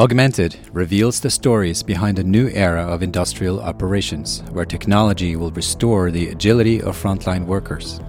[0.00, 6.10] Augmented reveals the stories behind a new era of industrial operations where technology will restore
[6.10, 8.00] the agility of frontline workers.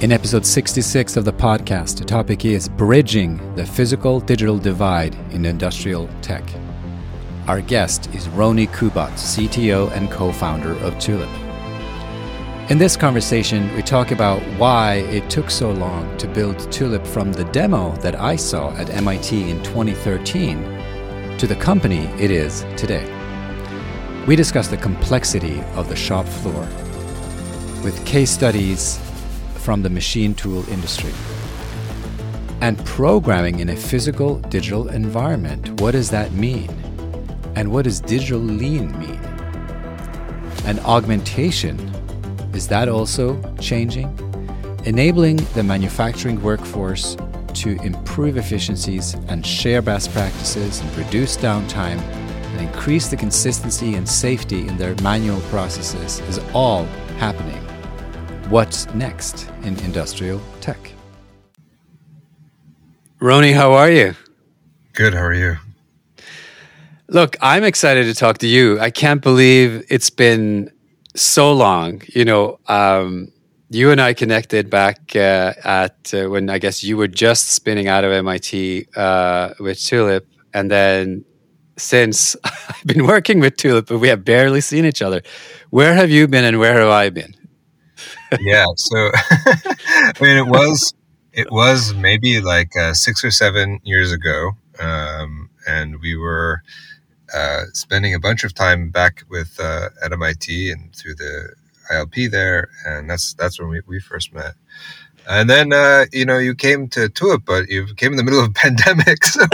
[0.00, 5.46] In episode 66 of the podcast, the topic is Bridging the Physical Digital Divide in
[5.46, 6.42] Industrial Tech.
[7.46, 11.43] Our guest is Rony Kubat, CTO and co founder of Tulip.
[12.70, 17.30] In this conversation, we talk about why it took so long to build Tulip from
[17.30, 23.04] the demo that I saw at MIT in 2013 to the company it is today.
[24.26, 26.62] We discuss the complexity of the shop floor
[27.84, 28.98] with case studies
[29.56, 31.12] from the machine tool industry.
[32.62, 36.70] And programming in a physical digital environment, what does that mean?
[37.56, 39.20] And what does digital lean mean?
[40.64, 41.93] And augmentation
[42.54, 44.06] is that also changing?
[44.84, 47.16] Enabling the manufacturing workforce
[47.54, 54.08] to improve efficiencies and share best practices and reduce downtime and increase the consistency and
[54.08, 56.84] safety in their manual processes is all
[57.18, 57.60] happening.
[58.50, 60.92] What's next in industrial tech?
[63.20, 64.14] Rony, how are you?
[64.92, 65.14] Good.
[65.14, 65.56] How are you?
[67.08, 68.78] Look, I'm excited to talk to you.
[68.80, 70.70] I can't believe it's been
[71.14, 72.02] so long.
[72.08, 73.32] You know, um,
[73.70, 77.88] you and I connected back uh, at uh, when I guess you were just spinning
[77.88, 81.24] out of MIT uh, with Tulip, and then
[81.76, 85.22] since I've been working with Tulip, but we have barely seen each other.
[85.70, 87.34] Where have you been, and where have I been?
[88.40, 90.94] yeah, so I mean, it was
[91.32, 96.62] it was maybe like uh, six or seven years ago, um, and we were
[97.32, 101.54] uh, spending a bunch of time back with uh, at MIT and through the
[101.90, 104.54] ILP there, and that's that's when we, we first met.
[105.28, 108.40] And then uh, you know you came to Tulip, but you came in the middle
[108.40, 109.40] of a pandemic, so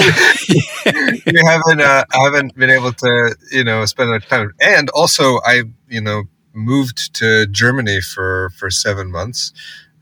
[1.26, 4.52] we, haven't uh, haven't been able to you know spend much time.
[4.60, 9.52] And also, I you know moved to Germany for for seven months,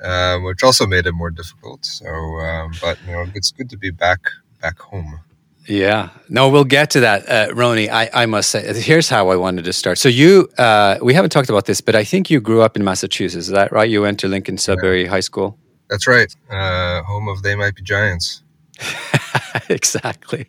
[0.03, 1.84] uh, which also made it more difficult.
[1.84, 4.21] So, um, but you know it's good to be back
[4.62, 5.21] back home.
[5.68, 7.90] Yeah, no, we'll get to that, uh, Rony.
[7.90, 9.98] I, I must say, here's how I wanted to start.
[9.98, 12.84] So you, uh, we haven't talked about this, but I think you grew up in
[12.84, 13.48] Massachusetts.
[13.48, 13.88] Is that right?
[13.88, 15.10] You went to Lincoln Sudbury yeah.
[15.10, 15.58] High School.
[15.90, 18.42] That's right, uh, home of They Might Be Giants.
[19.69, 20.47] exactly.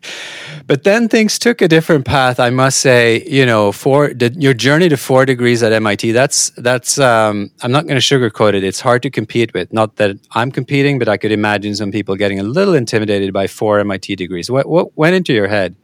[0.66, 2.38] But then things took a different path.
[2.38, 6.50] I must say, you know, for the, your journey to four degrees at MIT, that's
[6.50, 6.98] that's.
[6.98, 8.64] Um, I'm not going to sugarcoat it.
[8.64, 9.72] It's hard to compete with.
[9.72, 13.46] Not that I'm competing, but I could imagine some people getting a little intimidated by
[13.46, 14.50] four MIT degrees.
[14.50, 15.76] What what went into your head?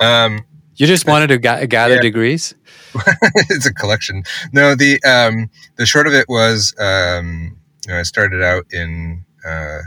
[0.00, 0.44] Um,
[0.76, 2.00] you just wanted to ga- gather yeah.
[2.00, 2.54] degrees.
[3.50, 4.22] it's a collection.
[4.52, 9.24] No, the um, the short of it was, um, you know, I started out in.
[9.46, 9.80] Uh,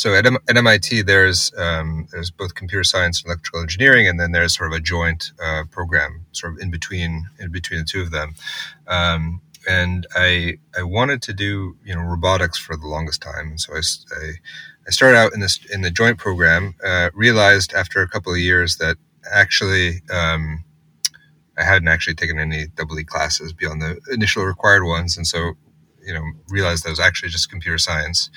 [0.00, 4.18] so at, M- at MIT, there's um, there's both computer science and electrical engineering, and
[4.18, 7.84] then there's sort of a joint uh, program, sort of in between in between the
[7.84, 8.34] two of them.
[8.88, 13.60] Um, and I I wanted to do you know robotics for the longest time, and
[13.60, 13.80] so I,
[14.14, 14.30] I,
[14.86, 16.76] I started out in this in the joint program.
[16.82, 18.96] Uh, realized after a couple of years that
[19.30, 20.64] actually um,
[21.58, 25.52] I hadn't actually taken any double E classes beyond the initial required ones, and so
[26.02, 28.30] you know realized that was actually just computer science.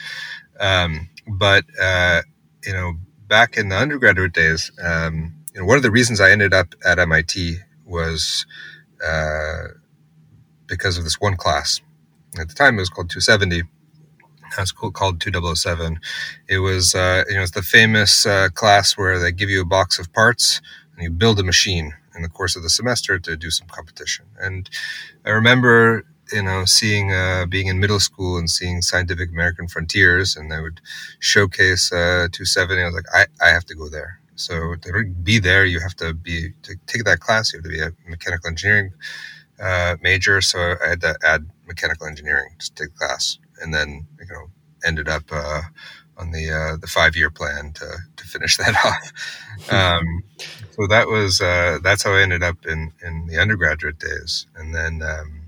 [0.59, 2.21] Um, but uh,
[2.65, 2.93] you know,
[3.27, 6.75] back in the undergraduate days, um, you know, one of the reasons I ended up
[6.85, 8.45] at MIT was
[9.05, 9.63] uh,
[10.67, 11.81] because of this one class.
[12.39, 13.63] At the time, it was called 270.
[14.57, 15.99] Now it's called 2007.
[16.47, 19.65] It was, uh, you know, it's the famous uh, class where they give you a
[19.65, 20.61] box of parts
[20.93, 24.25] and you build a machine in the course of the semester to do some competition.
[24.39, 24.69] And
[25.25, 30.35] I remember you know, seeing uh, being in middle school and seeing Scientific American Frontiers,
[30.35, 30.81] and they would
[31.19, 32.81] showcase uh, 270.
[32.81, 34.19] I was like, I, I have to go there.
[34.35, 37.53] So to be there, you have to be to take that class.
[37.53, 38.93] You have to be a mechanical engineering
[39.59, 40.41] uh, major.
[40.41, 44.47] So I had to add mechanical engineering to take class, and then you know
[44.85, 45.61] ended up uh,
[46.17, 49.71] on the uh, the five year plan to to finish that off.
[49.71, 50.23] Um,
[50.71, 54.73] so that was uh, that's how I ended up in in the undergraduate days, and
[54.73, 55.01] then.
[55.01, 55.42] Um,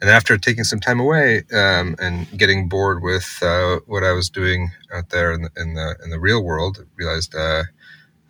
[0.00, 4.30] and after taking some time away um, and getting bored with uh, what I was
[4.30, 7.64] doing out there in the in the, in the real world, I realized uh,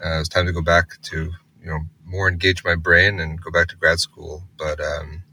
[0.05, 3.41] uh, it was time to go back to you know more engage my brain and
[3.41, 4.45] go back to grad school.
[4.59, 5.25] But um,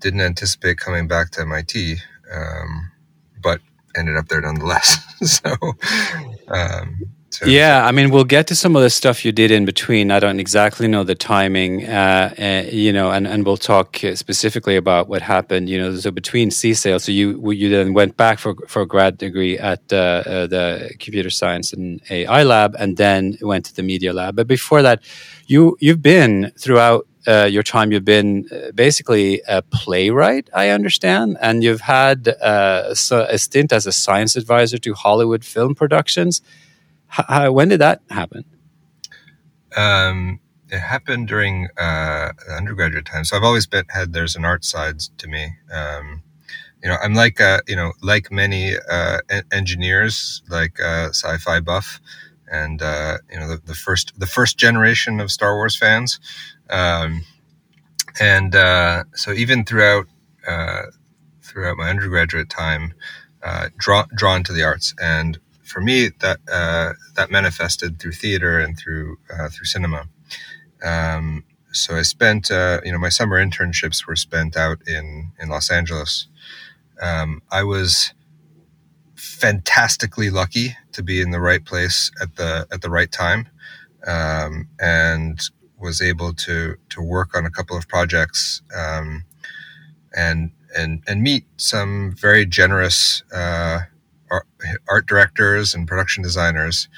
[0.00, 1.96] didn't anticipate coming back to MIT,
[2.32, 2.90] um,
[3.42, 3.60] but
[3.96, 4.98] ended up there nonetheless.
[5.22, 5.56] so
[7.44, 10.10] yeah, I mean, we'll get to some of the stuff you did in between.
[10.10, 14.76] I don't exactly know the timing, uh, uh, you know, and, and we'll talk specifically
[14.76, 15.94] about what happened, you know.
[15.96, 19.80] So between CSAIL, so you you then went back for for a grad degree at
[19.92, 24.36] uh, uh, the Computer Science and AI Lab, and then went to the Media Lab.
[24.36, 25.02] But before that,
[25.46, 31.36] you you've been throughout uh, your time, you've been uh, basically a playwright, I understand,
[31.40, 36.42] and you've had uh, a stint as a science advisor to Hollywood film productions.
[37.12, 38.44] How, when did that happen?
[39.76, 43.24] Um, it happened during uh, undergraduate time.
[43.24, 45.50] So I've always been had there's an art side to me.
[45.70, 46.22] Um,
[46.82, 49.18] you know, I'm like uh, you know like many uh,
[49.52, 52.00] engineers, like uh, sci-fi buff,
[52.50, 56.18] and uh, you know the, the, first the first generation of Star Wars fans.
[56.70, 57.24] Um,
[58.20, 60.06] and uh, so even throughout
[61.42, 62.94] throughout my undergraduate time,
[63.76, 65.38] draw, drawn to the arts and
[65.72, 70.08] for me, that uh, that manifested through theater and through uh, through cinema.
[70.84, 75.48] Um, so I spent, uh, you know, my summer internships were spent out in in
[75.48, 76.28] Los Angeles.
[77.00, 78.12] Um, I was
[79.16, 83.48] fantastically lucky to be in the right place at the at the right time,
[84.06, 85.40] um, and
[85.78, 89.24] was able to to work on a couple of projects um,
[90.16, 93.80] and and and meet some very generous uh,
[94.88, 96.88] art, directors and production designers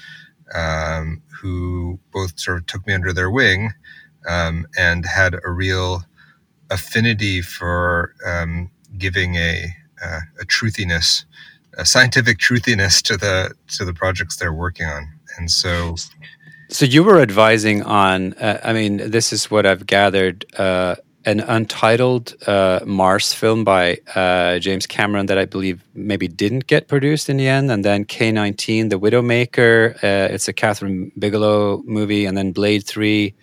[0.55, 3.73] um, who both sort of took me under their wing
[4.29, 6.05] um, and had a real
[6.71, 9.67] affinity for um, giving a,
[10.03, 11.25] uh, a truthiness,
[11.77, 15.09] a scientific truthiness to the to the projects they're working on.
[15.37, 15.97] And so,
[16.69, 18.35] so you were advising on.
[18.35, 20.45] Uh, I mean, this is what I've gathered.
[20.57, 26.67] Uh, an untitled uh, Mars film by uh, James Cameron that I believe maybe didn't
[26.67, 29.95] get produced in the end, and then K19, The Widowmaker.
[29.97, 33.35] Uh, it's a Kathryn Bigelow movie, and then Blade Three,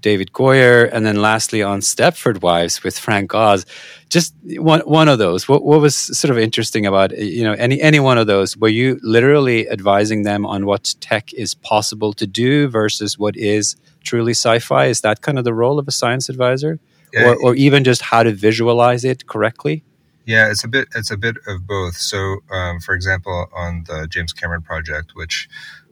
[0.00, 3.66] David Goyer, and then lastly on Stepford Wives with Frank Oz.
[4.08, 5.48] Just one one of those.
[5.48, 8.56] What what was sort of interesting about you know any any one of those?
[8.56, 13.74] Were you literally advising them on what tech is possible to do versus what is
[14.04, 14.86] truly sci-fi?
[14.86, 16.78] Is that kind of the role of a science advisor?
[17.12, 19.84] Yeah, or, or even just how to visualize it correctly?
[20.26, 21.96] Yeah, it's a bit it's a bit of both.
[21.96, 25.48] So, um, for example, on the James Cameron project, which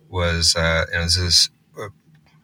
[0.08, 1.50] was uh, you know, this is
[1.80, 1.88] uh,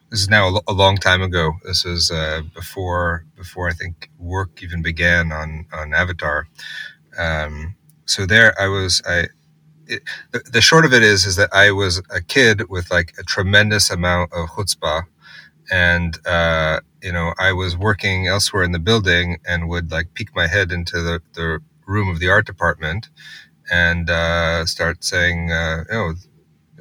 [0.09, 1.53] this is now a, a, long time ago.
[1.63, 6.47] This is uh, before before I think work even began on on Avatar.
[7.17, 7.75] Um,
[8.05, 9.27] so there, I was I.
[9.87, 13.13] It, the, the short of it is, is that I was a kid with like
[13.17, 15.03] a tremendous amount of chutzpah,
[15.69, 20.35] and uh, you know, I was working elsewhere in the building and would like peek
[20.35, 23.09] my head into the, the room of the art department
[23.71, 26.13] and uh, start saying, uh, "Oh,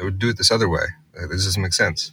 [0.00, 0.86] I would do it this other way.
[1.16, 2.12] Uh, this doesn't make sense."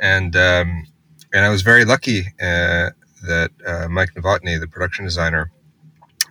[0.00, 0.86] And um,
[1.32, 2.90] and I was very lucky uh,
[3.26, 5.50] that uh, Mike Novotny, the production designer,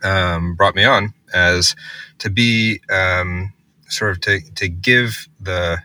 [0.03, 1.75] um, brought me on as
[2.19, 3.53] to be um,
[3.87, 5.79] sort of to to give the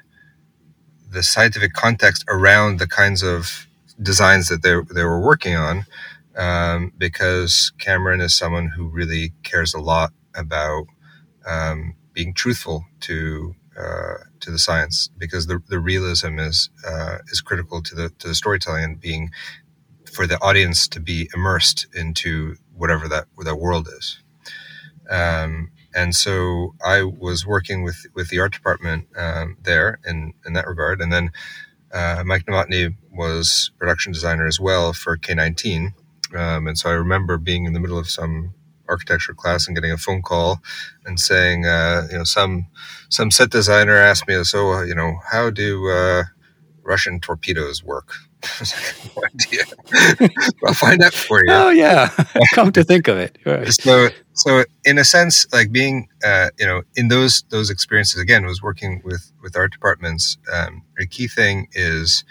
[1.10, 3.66] the scientific context around the kinds of
[4.02, 5.84] designs that they they were working on,
[6.36, 10.86] um, because Cameron is someone who really cares a lot about
[11.46, 17.40] um, being truthful to uh, to the science, because the, the realism is uh, is
[17.40, 19.30] critical to the to the storytelling and being
[20.12, 24.20] for the audience to be immersed into whatever that that world is.
[25.10, 30.52] Um, and so I was working with with the art department um, there in in
[30.54, 31.30] that regard, and then
[31.92, 35.92] uh, Mike Novotny was production designer as well for K19.
[36.34, 38.54] Um, and so I remember being in the middle of some
[38.88, 40.60] architecture class and getting a phone call
[41.04, 42.66] and saying, uh, you know, some
[43.08, 46.24] some set designer asked me, so you know, how do uh,
[46.90, 48.14] Russian torpedoes work?
[49.16, 49.64] no idea.
[50.66, 51.52] I'll find out for you.
[51.52, 52.08] Oh yeah,
[52.54, 53.38] come to think of it.
[53.46, 53.72] Right.
[53.72, 58.44] So, so in a sense, like being, uh, you know, in those those experiences again,
[58.44, 60.36] was working with with art departments.
[60.52, 62.24] Um, a key thing is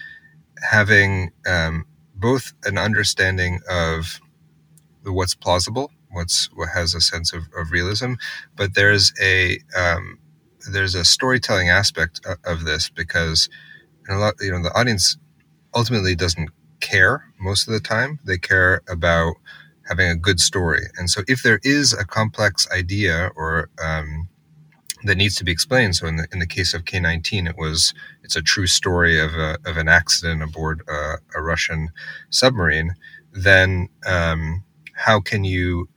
[0.70, 1.86] having um,
[2.16, 4.20] both an understanding of
[5.06, 8.13] what's plausible, what's what has a sense of, of realism,
[8.58, 10.20] but there's a um,
[10.72, 13.50] there's a storytelling aspect of, of this because
[14.16, 15.18] a lot, you know, the audience
[15.75, 16.50] ultimately doesn't
[16.80, 18.20] care most of the time.
[18.25, 19.36] They care about
[19.88, 20.84] having a good story.
[20.98, 24.30] And so if there is a complex idea or um,
[25.04, 27.94] that needs to be explained, so in the in the case of K19, it was
[28.24, 31.89] it's a true story of a, of an accident aboard a, a Russian
[32.30, 32.96] submarine.
[33.32, 34.63] Then um,
[34.94, 35.88] how can you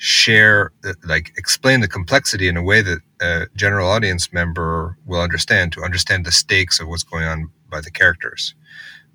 [0.00, 0.72] share,
[1.04, 5.82] like explain the complexity in a way that a general audience member will understand to
[5.82, 8.54] understand the stakes of what's going on by the characters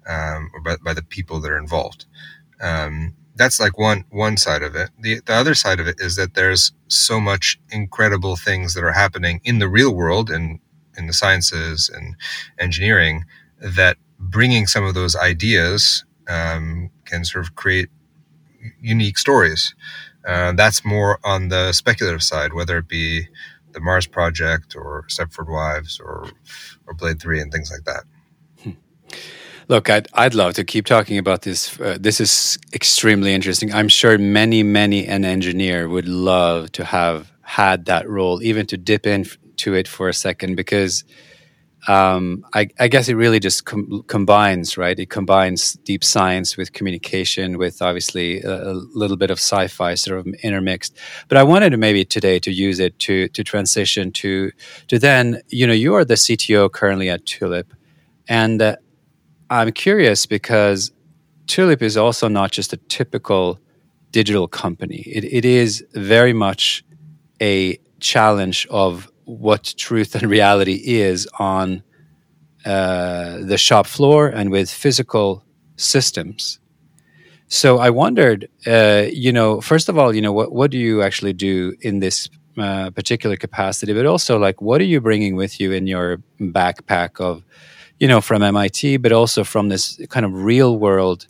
[0.08, 2.06] um, or by, by, the people that are involved.
[2.62, 4.92] Um, that's like one one side of it.
[5.00, 8.92] The the other side of it is that there's so much incredible things that are
[8.92, 10.60] happening in the real world and
[11.00, 12.16] in the sciences and
[12.60, 13.26] engineering
[13.60, 17.90] that bringing some of those ideas um, can sort of create
[18.80, 19.74] unique stories.
[20.26, 23.28] Uh, that's more on the speculative side, whether it be
[23.74, 26.30] the Mars Project or Stepford Wives or
[26.88, 28.04] or Blade Three and things like that.
[28.64, 28.72] Hmm.
[29.68, 31.80] Look, I'd I'd love to keep talking about this.
[31.80, 33.74] Uh, this is extremely interesting.
[33.74, 38.78] I'm sure many many an engineer would love to have had that role, even to
[38.78, 41.04] dip into it for a second, because
[41.88, 44.98] um, I, I, guess it really just com- combines, right?
[44.98, 50.20] It combines deep science with communication, with obviously a, a, little bit of sci-fi sort
[50.20, 50.98] of intermixed.
[51.28, 54.52] But I wanted to maybe today to use it to to transition to
[54.88, 57.72] to then, you know, you are the CTO currently at Tulip,
[58.28, 58.78] and uh,
[59.50, 60.92] I'm curious because
[61.46, 63.60] Tulip is also not just a typical
[64.12, 65.04] digital company.
[65.06, 66.84] It, it is very much
[67.42, 71.84] a challenge of what truth and reality is on
[72.66, 75.44] uh, the shop floor and with physical
[75.76, 76.60] systems.
[77.48, 81.04] So I wondered, uh, you know, first of all, you know, what what do you
[81.04, 82.28] actually do in this
[82.58, 87.20] uh, particular capacity, but also like what are you bringing with you in your backpack
[87.20, 87.44] of,
[88.00, 91.28] you know, from MIT, but also from this kind of real world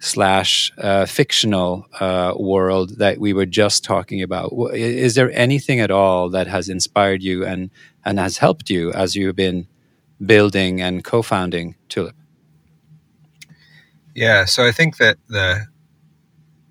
[0.00, 4.50] slash uh, fictional uh, world that we were just talking about.
[4.72, 7.70] Is there anything at all that has inspired you and
[8.04, 9.68] and has helped you as you've been
[10.24, 12.16] building and co-founding Tulip?
[14.14, 15.66] Yeah, so I think that the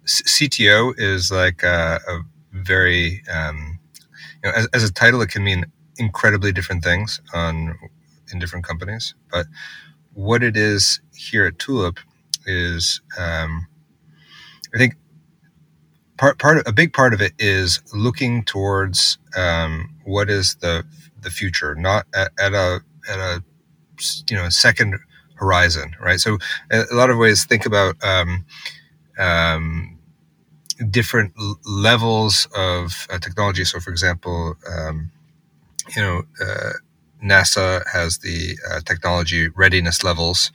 [0.06, 2.20] CTO is like a, a
[2.52, 3.80] very, um,
[4.44, 5.66] you know, as, as a title, it can mean
[5.98, 7.76] incredibly different things on
[8.32, 9.14] in different companies.
[9.32, 9.46] But
[10.14, 12.00] what it is here at Tulip
[12.50, 13.68] is um,
[14.74, 14.96] I think
[16.18, 20.86] part part of, a big part of it is looking towards um, what is the
[21.22, 23.44] the future, not at, at, a at a
[24.30, 25.00] you know second
[25.36, 26.20] horizon, right?
[26.20, 26.38] So
[26.72, 28.46] a lot of ways think about um,
[29.18, 29.98] um,
[30.92, 31.34] different
[31.66, 33.66] levels of uh, technology.
[33.66, 35.12] So, for example, um,
[35.96, 36.24] you know.
[36.42, 36.74] Uh,
[37.24, 40.52] NASA has the uh, technology readiness levels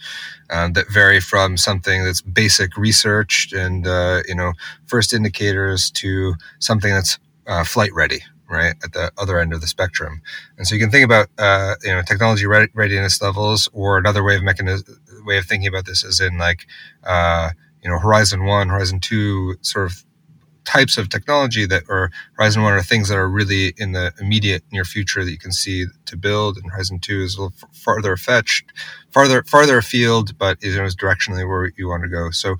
[0.50, 4.52] um, that vary from something that's basic research and uh, you know
[4.86, 9.66] first indicators to something that's uh, flight ready, right at the other end of the
[9.66, 10.22] spectrum.
[10.56, 14.36] And so you can think about uh, you know technology readiness levels, or another way
[14.36, 16.66] of mechanism way of thinking about this is in like
[17.04, 17.50] uh,
[17.82, 20.04] you know Horizon One, Horizon Two, sort of
[20.64, 24.62] types of technology that are Horizon One are things that are really in the immediate
[24.72, 28.16] near future that you can see to build, and Horizon Two is a little farther
[28.16, 28.72] fetched,
[29.10, 32.30] farther farther afield, but is, is directionally where you want to go.
[32.30, 32.56] So,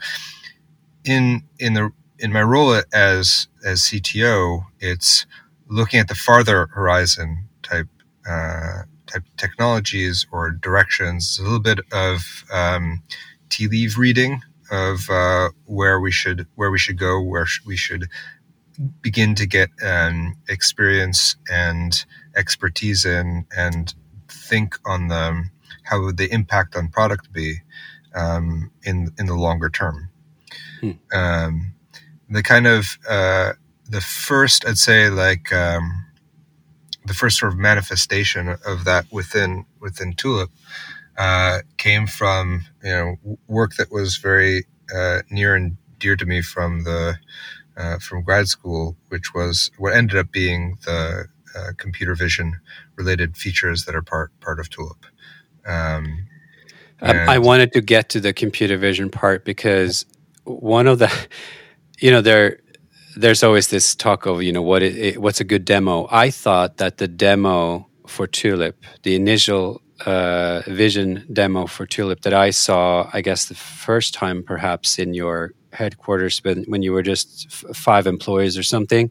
[1.04, 5.26] in in the in my role as as CTO, it's
[5.68, 7.88] looking at the farther horizon type
[8.28, 11.38] uh, type technologies or directions.
[11.38, 13.02] A little bit of um,
[13.48, 14.42] tea leaf reading
[14.74, 18.08] of uh, where we should where we should go, where sh- we should
[19.00, 22.04] begin to get um, experience and
[22.36, 23.94] expertise in, and
[24.28, 25.44] think on the
[25.84, 27.58] how would the impact on product be
[28.14, 30.08] um, in in the longer term.
[30.80, 30.92] Hmm.
[31.12, 31.74] Um,
[32.28, 33.52] the kind of uh,
[33.88, 36.06] the first, I'd say, like um,
[37.04, 40.50] the first sort of manifestation of that within within Tulip
[41.16, 46.42] uh, came from you know work that was very uh, near and dear to me
[46.42, 47.16] from the
[47.76, 52.60] uh, from grad school, which was what ended up being the uh, computer vision
[52.96, 55.06] related features that are part part of Tulip.
[55.66, 56.26] Um,
[57.00, 60.06] I wanted to get to the computer vision part because
[60.44, 61.12] one of the,
[61.98, 62.60] you know, there
[63.16, 66.08] there's always this talk of you know what it, what's a good demo.
[66.10, 72.34] I thought that the demo for Tulip, the initial uh, vision demo for Tulip that
[72.34, 77.02] I saw, I guess the first time perhaps in your headquarters when, when you were
[77.02, 79.10] just f- five employees or something,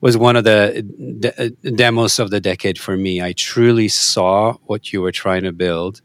[0.00, 0.82] was one of the
[1.20, 3.22] de- uh, demos of the decade for me.
[3.22, 6.02] I truly saw what you were trying to build,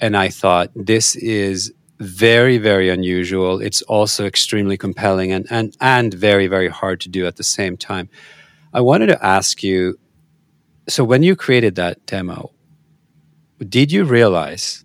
[0.00, 3.60] and I thought this is very very unusual.
[3.60, 7.76] It's also extremely compelling and and and very very hard to do at the same
[7.76, 8.08] time.
[8.72, 9.98] I wanted to ask you.
[10.88, 12.50] So when you created that demo,
[13.58, 14.84] did you realize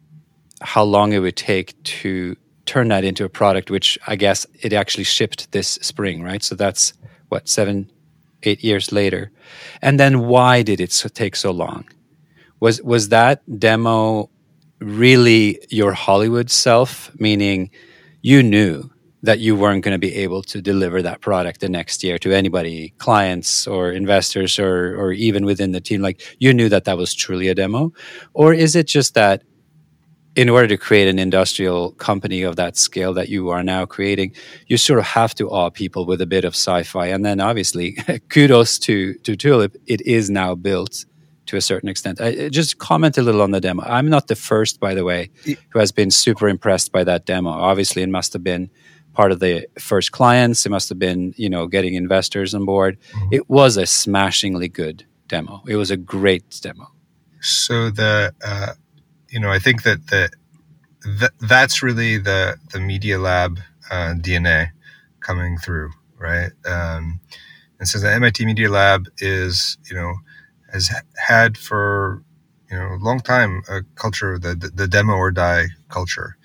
[0.61, 4.73] how long it would take to turn that into a product, which I guess it
[4.73, 6.41] actually shipped this spring, right?
[6.41, 6.93] So that's
[7.29, 7.91] what seven,
[8.43, 9.31] eight years later,
[9.81, 11.87] and then why did it take so long?
[12.59, 14.29] Was was that demo
[14.79, 17.11] really your Hollywood self?
[17.19, 17.69] Meaning,
[18.21, 18.89] you knew
[19.23, 22.31] that you weren't going to be able to deliver that product the next year to
[22.31, 26.01] anybody, clients or investors or or even within the team.
[26.01, 27.91] Like you knew that that was truly a demo,
[28.33, 29.43] or is it just that
[30.35, 34.33] in order to create an industrial company of that scale that you are now creating,
[34.67, 37.05] you sort of have to awe people with a bit of sci-fi.
[37.07, 37.93] And then obviously,
[38.29, 41.05] kudos to to Tulip, it is now built
[41.45, 42.19] to a certain extent.
[42.21, 43.83] I, just comment a little on the demo.
[43.83, 47.49] I'm not the first, by the way, who has been super impressed by that demo.
[47.49, 48.69] Obviously, it must have been
[49.13, 50.65] part of the first clients.
[50.65, 52.97] It must have been, you know, getting investors on board.
[53.11, 53.33] Mm-hmm.
[53.33, 55.61] It was a smashingly good demo.
[55.67, 56.91] It was a great demo.
[57.41, 58.73] So the uh,
[59.29, 60.29] you know, I think that the,
[61.19, 64.69] that that's really the the Media Lab uh, DNA
[65.19, 66.51] coming through, right?
[66.65, 67.19] Um,
[67.79, 70.13] and so the MIT Media Lab is, you know,
[70.71, 72.23] has had for
[72.69, 76.37] you know a long time a culture the the, the demo or die culture,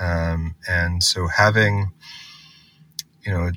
[0.00, 1.92] um, and so having
[3.24, 3.50] you know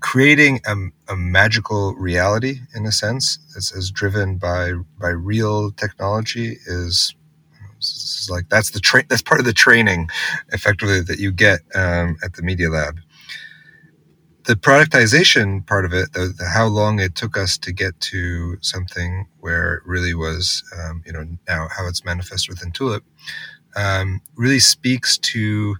[0.00, 0.74] creating a,
[1.12, 7.14] a magical reality in a sense that's as driven by by real technology is
[7.80, 9.04] it's like that's the train.
[9.08, 10.10] That's part of the training,
[10.52, 13.00] effectively, that you get um, at the Media Lab.
[14.44, 18.56] The productization part of it, the, the, how long it took us to get to
[18.60, 23.04] something where it really was, um, you know, now how it's manifest within Tulip,
[23.76, 25.76] um, really speaks to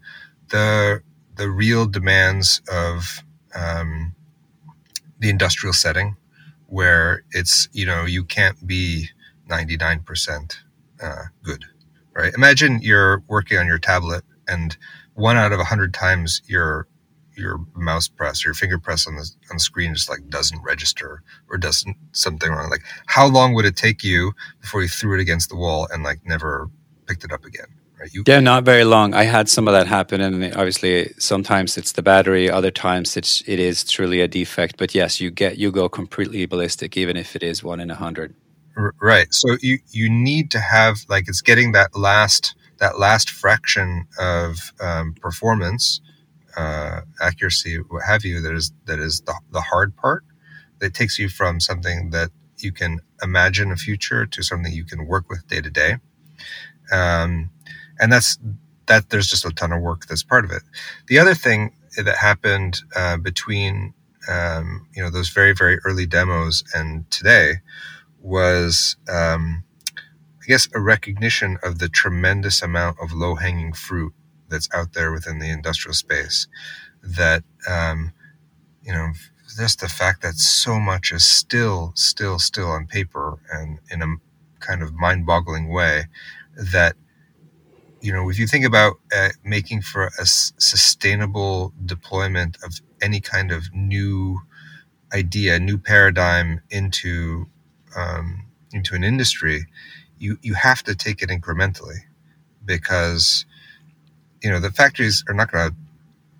[0.48, 1.02] the
[1.40, 3.24] the real demands of
[3.56, 4.14] um,
[5.20, 6.16] the industrial setting,
[6.66, 9.08] where it's you know you can't be
[9.48, 10.60] ninety nine percent
[11.02, 11.64] uh, good
[12.14, 12.34] right?
[12.34, 14.76] Imagine you're working on your tablet and
[15.14, 16.88] one out of a hundred times your
[17.36, 20.62] your mouse press, or your finger press on the on the screen just like doesn't
[20.62, 22.70] register or doesn't something wrong.
[22.70, 26.04] Like how long would it take you before you threw it against the wall and
[26.04, 26.70] like never
[27.06, 27.68] picked it up again?
[28.00, 28.14] Right?
[28.14, 29.12] You, yeah, not very long.
[29.12, 33.42] I had some of that happen, and obviously sometimes it's the battery, other times it's
[33.46, 34.78] it is truly a defect.
[34.78, 37.94] But yes, you get you go completely ballistic, even if it is one in a
[37.94, 38.34] hundred.
[39.02, 39.32] Right.
[39.34, 44.72] So you you need to have like it's getting that last that last fraction of
[44.80, 46.00] um, performance,
[46.56, 48.40] uh, accuracy, what have you.
[48.40, 50.24] That is that is the the hard part.
[50.78, 55.06] That takes you from something that you can imagine a future to something you can
[55.06, 55.96] work with day to day.
[56.90, 57.50] Um,
[58.00, 58.38] and that's
[58.86, 59.10] that.
[59.10, 60.62] There's just a ton of work that's part of it.
[61.08, 63.94] The other thing that happened uh, between
[64.28, 67.54] um, you know those very very early demos and today
[68.20, 69.64] was, um,
[70.42, 74.12] I guess, a recognition of the tremendous amount of low hanging fruit
[74.48, 76.46] that's out there within the industrial space.
[77.02, 78.12] That, um,
[78.82, 79.12] you know,
[79.56, 84.16] just the fact that so much is still, still, still on paper and in a
[84.60, 86.04] kind of mind boggling way
[86.56, 86.96] that,
[88.00, 93.20] you know, if you think about uh, making for a s- sustainable deployment of any
[93.20, 94.40] kind of new
[95.14, 97.48] idea, new paradigm into
[97.96, 99.66] um, into an industry,
[100.18, 101.98] you you have to take it incrementally
[102.64, 103.46] because
[104.42, 105.76] you know the factories are not going to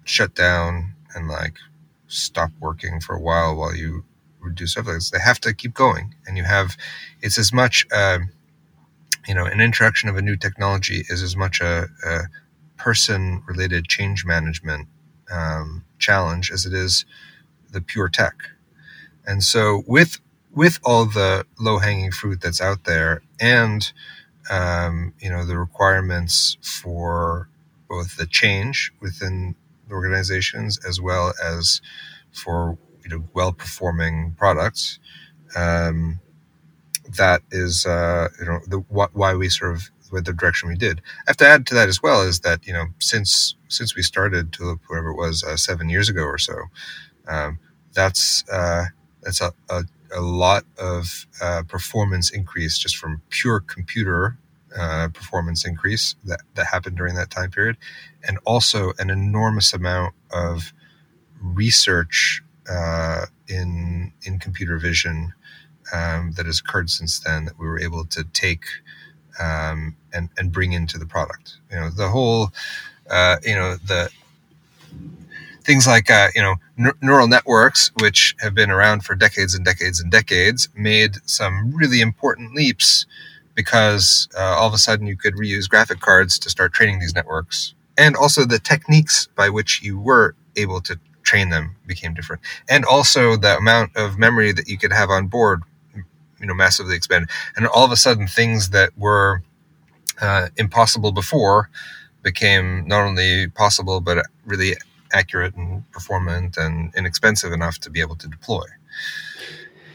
[0.05, 1.57] shut down and like
[2.09, 4.05] stop working for a while while you
[4.41, 5.03] reduce everything.
[5.13, 6.77] They have to keep going, and you have
[7.23, 8.21] it's as much uh,
[9.29, 12.21] you know an introduction of a new technology is as much a, a
[12.77, 14.89] person related change management
[15.31, 17.05] um, challenge as it is
[17.73, 18.35] the pure tech.
[19.27, 20.19] And so with
[20.53, 23.93] with all the low hanging fruit that's out there and
[24.51, 27.49] um, you know the requirements for
[27.89, 29.55] both the change within
[29.91, 31.81] organizations as well as
[32.33, 34.99] for you know well performing products
[35.57, 36.21] um,
[37.17, 38.79] that is uh, you know the
[39.13, 41.01] why we sort of went the direction we did.
[41.27, 44.03] I have to add to that as well is that you know since since we
[44.03, 46.55] started Tulip, whatever it was, uh, seven years ago or so,
[47.29, 47.59] um,
[47.95, 48.87] that's uh,
[49.23, 54.39] that's a, a a lot of uh, performance increase just from pure computer
[54.77, 57.77] uh, performance increase that, that happened during that time period,
[58.27, 60.73] and also an enormous amount of
[61.43, 65.33] research uh, in in computer vision
[65.93, 68.65] um, that has occurred since then that we were able to take
[69.41, 71.57] um, and and bring into the product.
[71.71, 72.53] You know, the whole
[73.11, 74.11] uh, you know the
[75.65, 79.65] things like uh, you know n- neural networks, which have been around for decades and
[79.65, 83.07] decades and decades, made some really important leaps
[83.55, 87.15] because uh, all of a sudden you could reuse graphic cards to start training these
[87.15, 92.43] networks, and also the techniques by which you were able to train them became different,
[92.69, 95.63] and also the amount of memory that you could have on board,
[96.41, 97.29] you know, massively expanded.
[97.57, 99.43] And all of a sudden, things that were
[100.21, 101.71] uh, impossible before
[102.23, 104.75] became not only possible but really
[105.13, 108.65] accurate and performant and inexpensive enough to be able to deploy.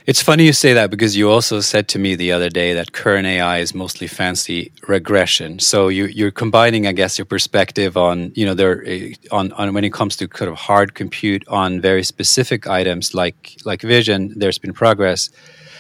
[0.06, 2.92] It's funny you say that because you also said to me the other day that
[2.92, 5.58] current AI is mostly fancy regression.
[5.58, 9.74] So you, are combining, I guess, your perspective on you know there eh, on, on
[9.74, 14.32] when it comes to kind of hard compute on very specific items like like vision.
[14.38, 15.32] There's been progress,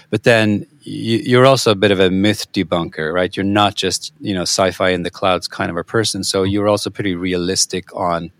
[0.09, 3.35] but then you, are also a bit of a myth debunker, right?
[3.35, 6.23] You're not just you know sci-fi in the clouds kind of a person.
[6.23, 8.31] So you're also pretty realistic on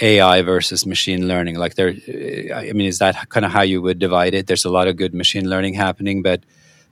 [0.00, 1.56] AI versus machine learning?
[1.56, 1.94] Like there,
[2.54, 4.46] I mean, is that kind of how you would divide it?
[4.46, 6.44] There's a lot of good machine learning happening, but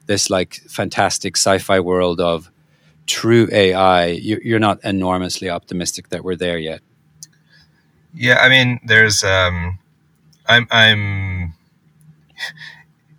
[0.07, 2.50] this like fantastic sci-fi world of
[3.07, 6.80] true AI, you're not enormously optimistic that we're there yet.
[8.14, 9.78] Yeah, I mean, there's, um,
[10.46, 11.54] I'm, I'm,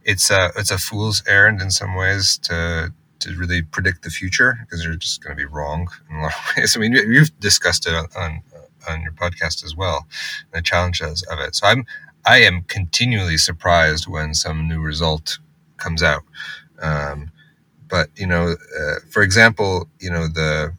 [0.05, 4.57] it's a, it's a fool's errand in some ways to, to really predict the future
[4.61, 6.77] because you're just going to be wrong in a lot of ways.
[6.77, 8.41] I mean, you've discussed it on,
[8.87, 10.07] on your podcast as well,
[10.53, 11.55] the challenges of it.
[11.55, 11.85] So I'm
[12.25, 15.37] I am continually surprised when some new result
[15.77, 16.23] comes out.
[16.81, 17.31] Um,
[17.87, 20.73] but you know, uh, for example, you know the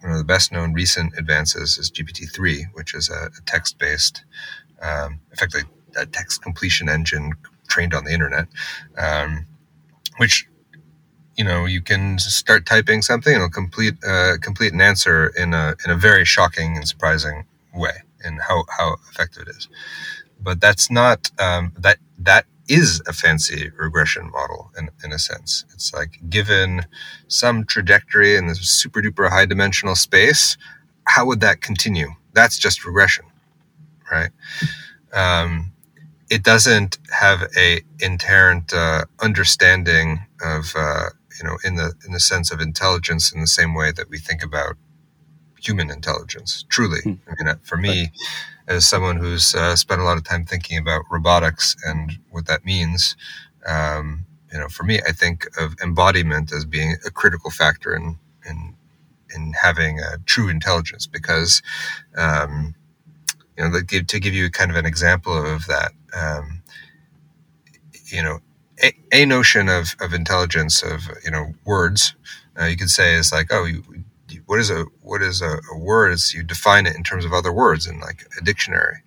[0.00, 3.78] one of the best known recent advances is GPT three, which is a, a text
[3.78, 4.24] based,
[4.82, 7.32] um, effectively a text completion engine
[7.68, 8.46] trained on the internet,
[8.98, 9.46] um,
[10.18, 10.48] which
[11.36, 15.54] you know you can start typing something and it'll complete uh, complete an answer in
[15.54, 19.68] a in a very shocking and surprising way and how how effective it is.
[20.40, 25.64] But that's not um, that that is a fancy regression model in, in a sense.
[25.74, 26.86] It's like given
[27.28, 30.56] some trajectory in this super duper high dimensional space,
[31.06, 32.08] how would that continue?
[32.32, 33.26] That's just regression,
[34.10, 34.30] right?
[35.12, 35.72] Um,
[36.34, 42.20] it doesn't have a inherent uh, understanding of uh, you know, in the in the
[42.20, 44.76] sense of intelligence, in the same way that we think about
[45.60, 46.64] human intelligence.
[46.68, 47.14] Truly, hmm.
[47.28, 48.10] I mean, uh, for me,
[48.66, 52.64] as someone who's uh, spent a lot of time thinking about robotics and what that
[52.64, 53.16] means,
[53.66, 58.18] um, you know, for me, I think of embodiment as being a critical factor in
[58.48, 58.74] in
[59.34, 61.62] in having a true intelligence because.
[62.16, 62.74] Um,
[63.56, 66.62] you know, to give you kind of an example of that, um,
[68.06, 68.40] you know,
[68.82, 72.14] a, a notion of, of intelligence of you know words
[72.60, 73.82] uh, you could say is like oh you,
[74.46, 76.12] what is a what is a, a, word?
[76.12, 79.02] Is you define it in terms of other words in like a dictionary.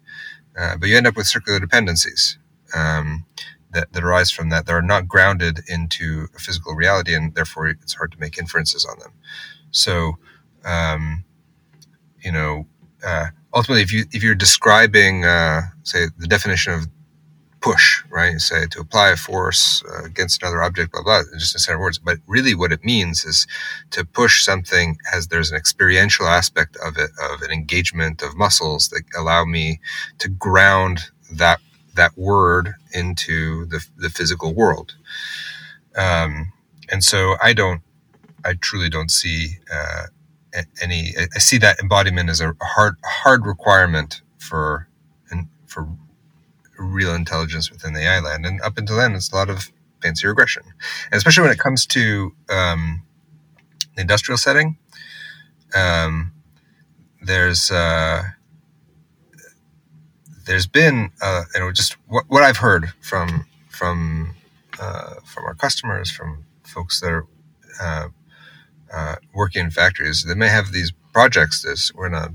[0.57, 2.37] Uh, but you end up with circular dependencies
[2.75, 3.25] um,
[3.71, 7.67] that, that arise from that that are not grounded into a physical reality and therefore
[7.67, 9.11] it's hard to make inferences on them.
[9.71, 10.17] So
[10.65, 11.23] um,
[12.21, 12.65] you know
[13.05, 16.87] uh, ultimately if you if you're describing uh, say the definition of
[17.61, 18.39] push, right?
[18.39, 21.97] Say to apply a force uh, against another object, blah, blah, just in of words.
[21.97, 23.47] But really what it means is
[23.91, 28.89] to push something as there's an experiential aspect of it, of an engagement of muscles
[28.89, 29.79] that allow me
[30.19, 31.59] to ground that,
[31.95, 34.95] that word into the, the physical world.
[35.97, 36.53] Um,
[36.91, 37.81] and so I don't,
[38.45, 40.03] I truly don't see, uh,
[40.81, 44.87] any, I see that embodiment as a hard, hard requirement for,
[45.65, 45.87] for
[46.77, 48.45] real intelligence within the AI land.
[48.45, 50.63] And up until then, it's a lot of fancy regression,
[51.11, 53.03] and especially when it comes to um,
[53.95, 54.77] the industrial setting.
[55.75, 56.33] Um,
[57.21, 58.23] there's uh,
[60.45, 64.35] there's been uh, you know just what, what I've heard from from
[64.79, 67.27] uh, from our customers, from folks that are
[67.81, 68.07] uh,
[68.93, 70.23] uh, working in factories.
[70.23, 71.63] They may have these projects.
[71.63, 72.33] This we're gonna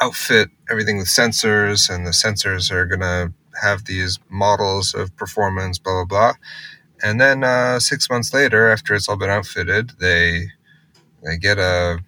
[0.00, 6.04] outfit everything with sensors, and the sensors are gonna have these models of performance, blah
[6.04, 6.32] blah blah,
[7.02, 10.46] and then uh, six months later, after it's all been outfitted, they
[11.24, 11.98] they get a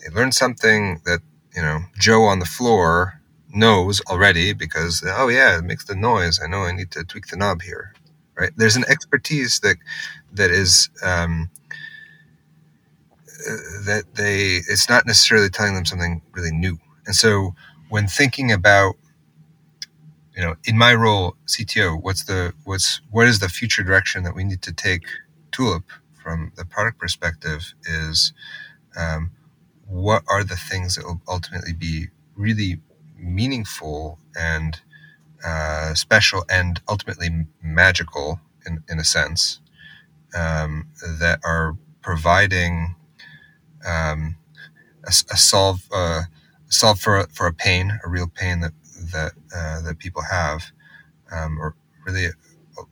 [0.00, 1.20] they learn something that
[1.54, 3.20] you know Joe on the floor
[3.54, 6.40] knows already because oh yeah, it makes the noise.
[6.42, 7.94] I know I need to tweak the knob here.
[8.38, 8.52] Right?
[8.56, 9.76] There's an expertise that
[10.32, 10.90] that is.
[11.02, 11.50] Um,
[13.84, 17.54] that they it's not necessarily telling them something really new and so
[17.90, 18.96] when thinking about
[20.36, 24.34] you know, in my role, CTO, what's the what's what is the future direction that
[24.34, 25.04] we need to take
[25.50, 25.84] Tulip
[26.22, 27.74] from the product perspective?
[27.84, 28.34] Is
[28.96, 29.30] um,
[29.86, 32.80] what are the things that will ultimately be really
[33.18, 34.80] meaningful and
[35.44, 37.30] uh, special and ultimately
[37.62, 39.60] magical in, in a sense
[40.36, 42.94] um, that are providing
[43.86, 44.36] um,
[45.04, 46.22] a, a, solve uh,
[46.68, 48.72] solve for a, for a pain, a real pain that
[49.12, 50.64] that uh, that people have,
[51.30, 51.74] um, or
[52.06, 52.82] really uh,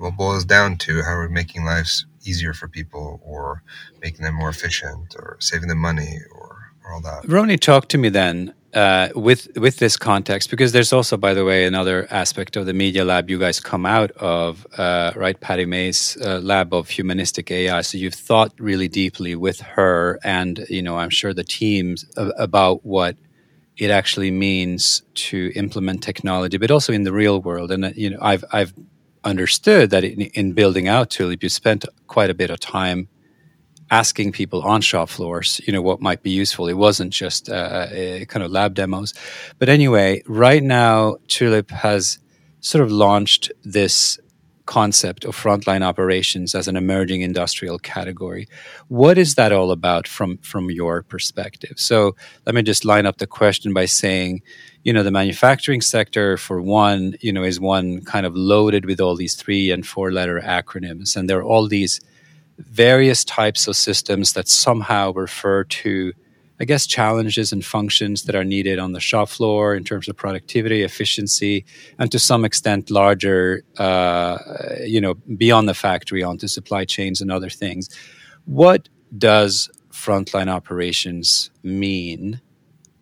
[0.00, 3.62] well boils down to how we're making lives easier for people, or
[4.02, 7.22] making them more efficient, or saving them money, or, or all that.
[7.24, 11.44] Rony, talk to me then uh, with with this context, because there's also, by the
[11.44, 15.40] way, another aspect of the media lab you guys come out of, uh, right?
[15.40, 17.80] Pattie Maes uh, lab of humanistic AI.
[17.80, 22.84] So you've thought really deeply with her, and you know, I'm sure the teams about
[22.84, 23.16] what
[23.76, 27.70] it actually means to implement technology, but also in the real world.
[27.70, 28.74] And uh, you know, I've I've
[29.24, 33.08] understood that in, in building out Tulip, you spent quite a bit of time
[33.90, 36.68] asking people on shop floors, you know, what might be useful.
[36.68, 39.14] It wasn't just uh, kind of lab demos.
[39.58, 42.18] But anyway, right now, Tulip has
[42.60, 44.18] sort of launched this
[44.66, 48.48] concept of frontline operations as an emerging industrial category.
[48.88, 51.74] What is that all about from from your perspective?
[51.76, 54.42] So let me just line up the question by saying,
[54.84, 59.00] you know, the manufacturing sector for one, you know, is one kind of loaded with
[59.00, 62.00] all these three and four letter acronyms and there are all these
[62.58, 66.12] various types of systems that somehow refer to,
[66.58, 70.16] I guess, challenges and functions that are needed on the shop floor in terms of
[70.16, 71.64] productivity, efficiency,
[71.98, 74.38] and to some extent larger, uh,
[74.80, 77.90] you know, beyond the factory onto supply chains and other things.
[78.46, 82.40] What does frontline operations mean?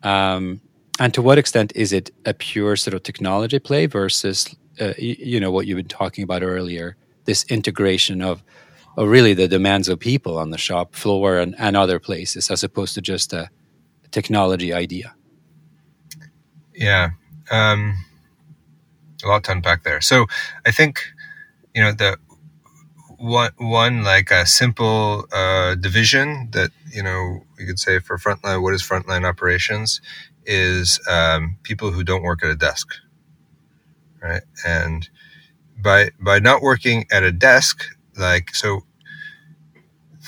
[0.03, 0.61] Um,
[0.99, 5.15] and to what extent is it a pure sort of technology play versus, uh, you,
[5.17, 8.43] you know, what you've been talking about earlier, this integration of
[8.97, 12.63] or really the demands of people on the shop floor and, and other places as
[12.63, 13.49] opposed to just a
[14.11, 15.15] technology idea.
[16.73, 17.11] Yeah
[17.51, 17.95] um,
[19.23, 20.01] a lot to unpack there.
[20.01, 20.27] So
[20.65, 21.01] i think
[21.73, 22.17] you know the
[23.17, 28.61] one one like a simple uh, division that you know you could say for frontline
[28.61, 30.01] what is frontline operations
[30.45, 32.89] is um, people who don't work at a desk
[34.21, 34.43] right?
[34.65, 35.09] And
[35.81, 37.83] by by not working at a desk
[38.17, 38.81] like so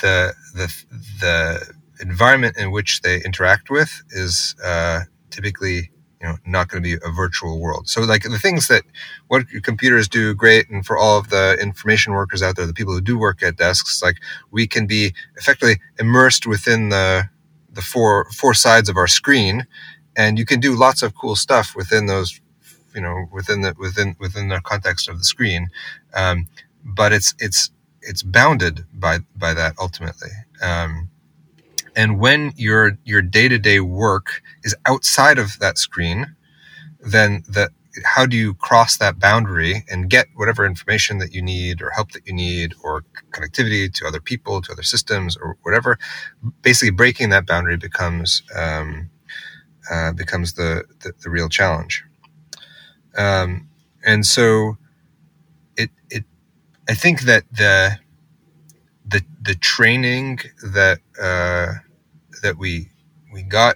[0.01, 0.73] the the
[1.21, 6.87] the environment in which they interact with is uh, typically you know not going to
[6.97, 7.87] be a virtual world.
[7.87, 8.83] So like the things that
[9.27, 12.93] what computers do great and for all of the information workers out there the people
[12.93, 14.17] who do work at desks like
[14.51, 17.29] we can be effectively immersed within the
[17.71, 19.65] the four four sides of our screen
[20.15, 22.39] and you can do lots of cool stuff within those
[22.95, 25.67] you know within the within within the context of the screen.
[26.15, 26.47] Um,
[26.83, 27.69] but it's it's
[28.07, 30.31] it's bounded by by that ultimately.
[30.61, 31.09] Um,
[31.95, 36.35] and when your your day to day work is outside of that screen,
[36.99, 37.71] then that
[38.05, 42.11] how do you cross that boundary and get whatever information that you need or help
[42.11, 45.97] that you need or connectivity to other people to other systems or whatever
[46.61, 49.09] basically breaking that boundary becomes um,
[49.91, 52.03] uh, becomes the, the, the real challenge
[53.17, 53.67] um,
[54.05, 54.77] and so
[55.75, 56.25] it it
[56.89, 57.97] I think that the
[59.05, 61.73] the the training that uh,
[62.43, 62.91] that we
[63.33, 63.75] we got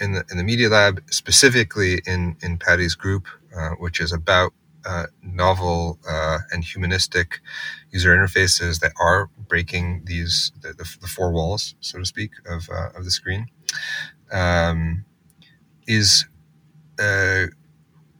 [0.00, 4.52] in the in the media lab, specifically in in Pattie's group, uh, which is about
[4.86, 7.40] uh, novel uh, and humanistic
[7.90, 12.68] user interfaces that are breaking these the, the, the four walls, so to speak, of
[12.70, 13.46] uh, of the screen,
[14.32, 15.04] um,
[15.86, 16.26] is
[16.98, 17.46] uh,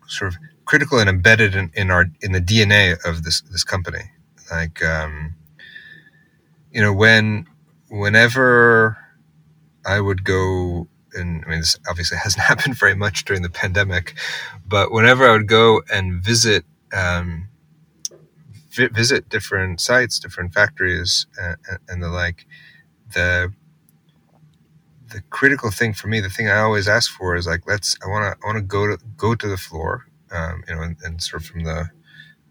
[0.06, 4.10] sort of critical and embedded in, in our in the DNA of this this company
[4.50, 5.34] like um,
[6.72, 7.46] you know when
[7.90, 8.96] whenever
[9.86, 14.14] I would go and I mean this obviously hasn't happened very much during the pandemic,
[14.66, 17.48] but whenever I would go and visit um,
[18.70, 21.56] vi- visit different sites, different factories, and,
[21.88, 22.46] and the like,
[23.14, 23.52] the
[25.10, 28.08] the critical thing for me, the thing I always ask for is like, let's I
[28.08, 30.96] want to I want to go to go to the floor, um, you know, and,
[31.02, 31.90] and, sort of from the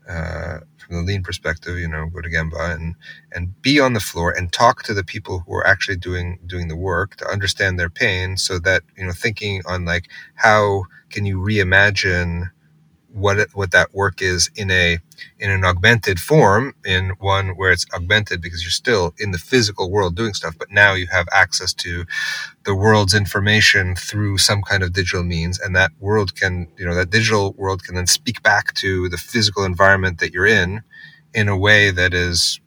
[0.10, 2.96] uh, from the lean perspective, you know, go to Gemba and
[3.34, 6.68] and be on the floor and talk to the people who are actually doing doing
[6.70, 11.26] the work to understand their pain, so that you know, thinking on like how can
[11.26, 12.50] you reimagine
[13.18, 15.00] what it, what that work is in a
[15.40, 19.90] in an augmented form in one where it's augmented because you're still in the physical
[19.90, 22.06] world doing stuff but now you have access to
[22.66, 26.96] the world's information through some kind of digital means and that world can you know
[26.96, 30.82] that digital world can then speak back to the physical environment that you're in
[31.34, 32.60] in a way that is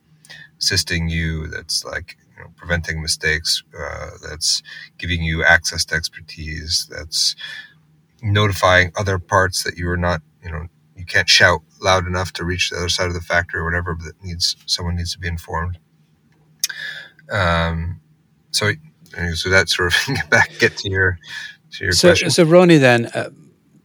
[0.60, 4.62] assisting you that's like you know, preventing mistakes uh, that's
[4.98, 7.36] giving you access to expertise that's
[8.22, 12.44] notifying other parts that you are not you know you can't shout loud enough to
[12.44, 15.28] reach the other side of the factory or whatever but needs someone needs to be
[15.28, 15.78] informed
[17.30, 18.00] um,
[18.50, 18.72] so
[19.34, 21.18] so that sort of back get to your
[21.72, 22.30] to your so question.
[22.30, 23.30] so Rony then uh,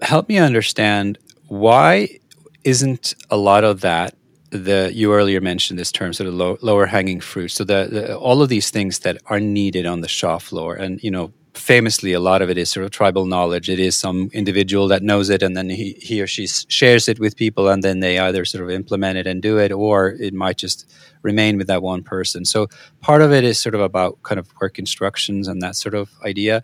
[0.01, 2.19] help me understand why
[2.63, 4.15] isn't a lot of that
[4.49, 8.17] the you earlier mentioned this term sort of low, lower hanging fruit so the, the,
[8.17, 12.13] all of these things that are needed on the shop floor and you know famously
[12.13, 15.29] a lot of it is sort of tribal knowledge it is some individual that knows
[15.29, 18.45] it and then he, he or she shares it with people and then they either
[18.45, 20.91] sort of implement it and do it or it might just
[21.21, 22.67] remain with that one person so
[23.01, 26.09] part of it is sort of about kind of work instructions and that sort of
[26.23, 26.61] idea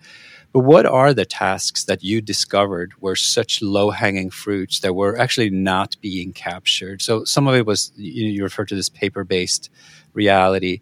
[0.53, 5.17] but what are the tasks that you discovered were such low hanging fruits that were
[5.17, 7.01] actually not being captured?
[7.01, 9.69] So some of it was, you, you refer to this paper based
[10.13, 10.81] reality.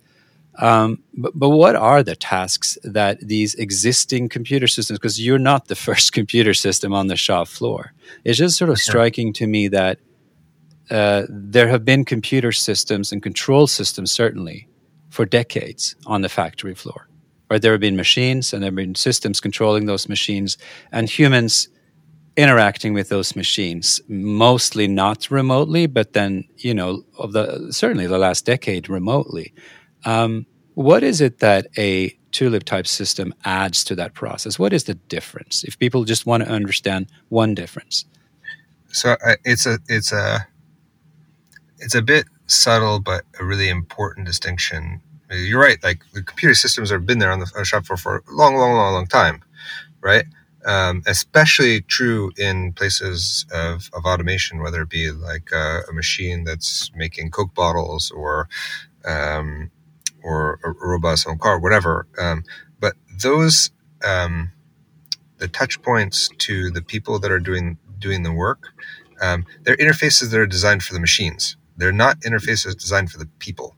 [0.60, 5.68] Um, but, but what are the tasks that these existing computer systems, because you're not
[5.68, 7.94] the first computer system on the shop floor,
[8.24, 10.00] it's just sort of striking to me that
[10.92, 14.68] uh, there have been computer systems and control systems, certainly,
[15.10, 17.10] for decades on the factory floor
[17.50, 17.62] right?
[17.62, 20.58] There have been machines and there have been systems controlling those machines
[20.92, 21.68] and humans
[22.38, 28.18] interacting with those machines, mostly not remotely, but then, you know, of the certainly the
[28.18, 29.54] last decade remotely.
[30.06, 30.46] Um,
[30.80, 34.58] what is it that a tulip type system adds to that process?
[34.58, 35.66] What is the difference?
[35.66, 38.06] If people just want to understand one difference.
[38.88, 40.48] So uh, it's a it's a
[41.80, 45.84] it's a bit subtle, but a really important distinction you're right.
[45.84, 48.56] Like the computer systems have been there on the on shop floor for a long,
[48.56, 49.44] long, long, long time,
[50.00, 50.24] right?
[50.66, 56.46] Um, especially true in places of, of automation, whether it be like a, a machine
[56.46, 58.48] that's making Coke bottles or
[59.06, 59.72] um,
[60.24, 62.08] or a robot selling car, whatever.
[62.20, 62.44] Um,
[62.80, 63.72] but those
[64.06, 64.52] um,
[65.40, 68.70] the touch points to the people that are doing doing the work,
[69.22, 71.58] um, they're interfaces that are designed for the machines.
[71.78, 73.74] They're not interfaces designed for the people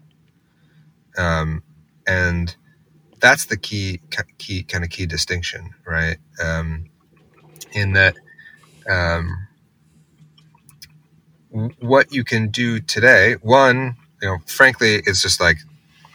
[1.17, 1.63] um,
[2.07, 2.55] and
[3.19, 4.01] that's the key
[4.37, 6.17] key kind of key distinction, right?
[6.43, 6.85] Um,
[7.73, 8.15] in that
[8.89, 9.47] um,
[11.79, 15.57] what you can do today, one, you know, frankly, it's just like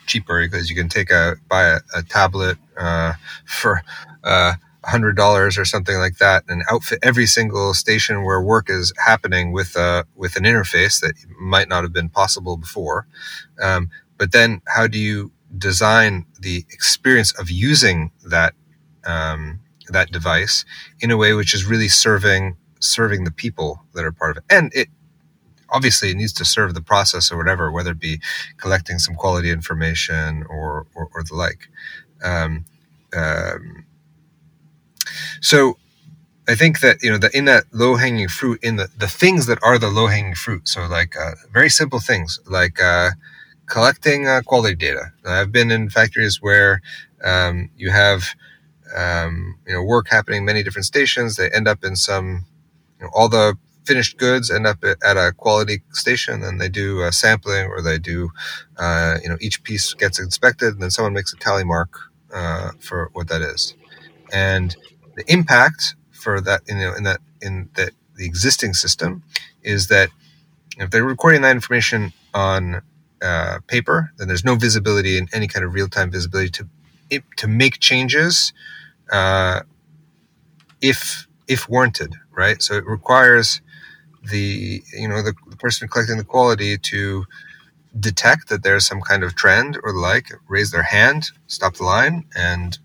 [0.07, 3.15] cheaper because you can take a buy a, a tablet uh,
[3.47, 3.83] for
[4.25, 8.93] uh, hundred dollars or something like that, and outfit every single station where work is
[9.05, 13.07] happening with a with an interface that might not have been possible before.
[13.61, 18.55] Um, but then how do you design the experience of using that
[19.05, 20.65] um, that device
[21.01, 24.55] in a way which is really serving serving the people that are part of it
[24.55, 24.89] and it
[25.71, 28.21] obviously it needs to serve the process or whatever whether it be
[28.59, 31.69] collecting some quality information or or, or the like
[32.25, 32.65] um,
[33.17, 33.87] um,
[35.41, 35.79] so
[36.49, 39.47] I think that you know that in that low hanging fruit, in the the things
[39.47, 40.69] that are the low hanging fruit.
[40.69, 43.11] So like uh, very simple things like uh,
[43.67, 45.13] collecting uh, quality data.
[45.27, 46.83] I've been in factories where
[47.25, 48.25] um, you have
[48.97, 51.37] um, you know work happening many different stations.
[51.37, 52.47] They end up in some
[53.01, 57.03] you know, all the finished goods end up at, a quality station, and they do
[57.03, 58.31] a sampling or they do
[58.79, 61.91] uh, you know each piece gets inspected, and then someone makes a tally mark
[62.35, 63.75] uh, for what that is,
[64.33, 64.77] and
[65.17, 69.23] the impact for that you know in that in that the existing system
[69.63, 70.11] is that
[70.79, 72.83] if they're recording that information on
[73.23, 76.69] uh, paper, then there's no visibility in any kind of real time visibility to
[77.37, 78.53] to make changes
[79.13, 79.61] uh,
[80.81, 82.61] if if warranted, right?
[82.63, 83.61] So it requires
[84.31, 87.25] the you know the, the, person collecting the quality to
[87.99, 91.85] detect that there's some kind of trend or the like, raise their hand, stop the
[91.85, 92.79] line, and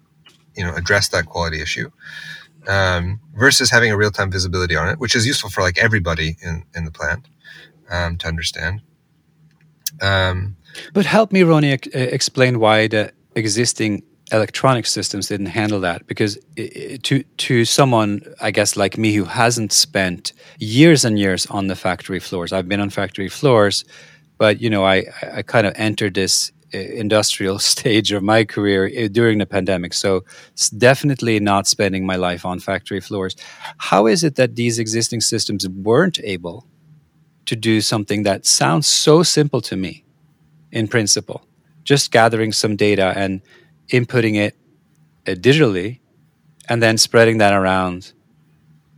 [0.55, 1.89] you know address that quality issue.
[2.67, 6.37] Um, versus having a real time visibility on it, which is useful for like everybody
[6.41, 7.27] in in the plant
[7.89, 8.81] um, to understand.
[10.01, 10.55] Um,
[10.93, 16.39] but help me, Rony, uh, explain why the existing electronic systems didn't handle that because
[17.03, 21.75] to to someone I guess like me who hasn't spent years and years on the
[21.75, 23.83] factory floors I've been on factory floors
[24.37, 28.89] but you know I I kind of entered this uh, industrial stage of my career
[28.97, 29.93] uh, during the pandemic.
[29.93, 33.35] So it's definitely not spending my life on factory floors.
[33.77, 36.65] How is it that these existing systems weren't able
[37.45, 40.05] to do something that sounds so simple to me
[40.71, 41.45] in principle?
[41.83, 43.41] Just gathering some data and
[43.91, 44.55] inputting it
[45.27, 45.99] uh, digitally
[46.67, 48.13] and then spreading that around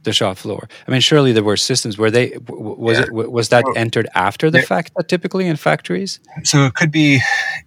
[0.03, 0.67] the shop floor.
[0.87, 3.05] I mean, surely there were systems where they was yeah.
[3.05, 6.19] it was that well, entered after the fact that typically in factories.
[6.43, 7.21] So it could be,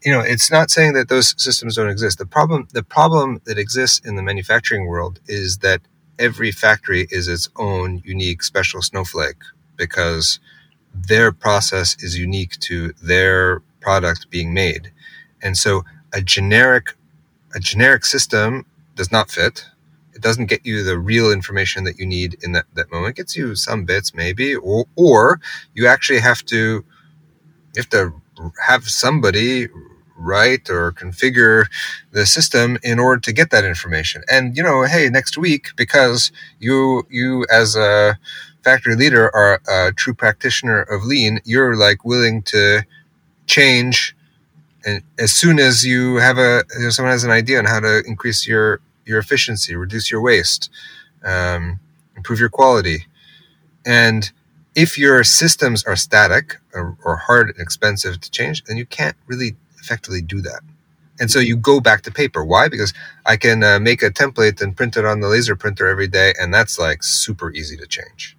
[0.05, 2.19] you know, it's not saying that those systems don't exist.
[2.19, 5.81] The problem the problem that exists in the manufacturing world is that
[6.19, 9.43] every factory is its own unique special snowflake
[9.77, 10.41] because
[10.95, 14.93] their process is unique to their product being made.
[15.43, 16.95] And so a generic
[17.55, 19.65] a generic system does not fit.
[20.17, 23.11] it doesn't get you the real information that you need in that, that moment.
[23.11, 25.41] It gets you some bits maybe, or, or
[25.75, 28.15] you actually have to, you have to
[28.67, 29.69] have somebody
[30.17, 31.67] write or configure
[32.13, 34.23] the system in order to get that information.
[34.31, 38.19] And, you know, hey, next week, because you, you as a
[38.65, 42.83] factory leader are a true practitioner of lean, you're like willing to
[43.47, 44.16] change
[44.87, 47.81] and as soon as you have a you know, someone has an idea on how
[47.81, 50.71] to increase your your efficiency, reduce your waste,
[51.25, 51.79] um,
[52.17, 53.07] improve your quality.
[53.85, 54.31] And
[54.75, 59.17] if your systems are static or, or, hard and expensive to change, then you can't
[59.27, 60.61] really effectively do that.
[61.21, 62.45] And so you go back to paper.
[62.45, 62.69] Why?
[62.69, 62.93] Because
[63.25, 66.35] I can uh, make a template and print it on the laser printer every day,
[66.39, 68.37] and that's like super easy to change.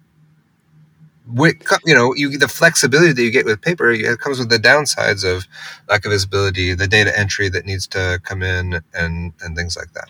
[1.30, 4.58] With, you know, you the flexibility that you get with paper, it comes with the
[4.58, 5.46] downsides of
[5.88, 9.92] lack of visibility, the data entry that needs to come in, and and things like
[9.92, 10.08] that.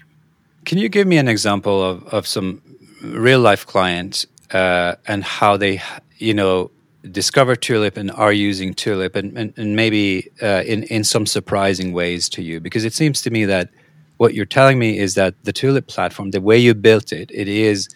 [0.64, 2.62] Can you give me an example of, of some
[3.02, 5.80] real life clients uh, and how they,
[6.18, 6.70] you know,
[7.10, 11.92] discover Tulip and are using Tulip and, and, and maybe uh, in, in some surprising
[11.92, 12.60] ways to you?
[12.60, 13.70] Because it seems to me that
[14.18, 17.48] what you're telling me is that the Tulip platform, the way you built it, it
[17.48, 17.88] is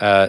[0.00, 0.28] uh,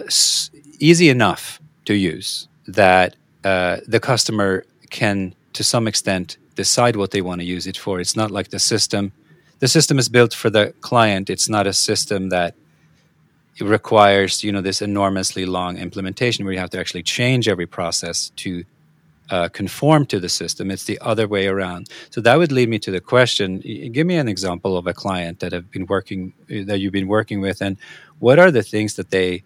[0.78, 7.22] easy enough to use that uh, the customer can, to some extent, decide what they
[7.22, 8.00] want to use it for.
[8.00, 9.12] It's not like the system
[9.58, 11.30] the system is built for the client.
[11.30, 12.54] It's not a system that
[13.60, 18.30] requires you know this enormously long implementation where you have to actually change every process
[18.36, 18.64] to
[19.30, 20.70] uh, conform to the system.
[20.70, 21.88] It's the other way around.
[22.10, 23.60] So that would lead me to the question:
[23.92, 27.40] Give me an example of a client that have been working that you've been working
[27.40, 27.78] with, and
[28.18, 29.42] what are the things that they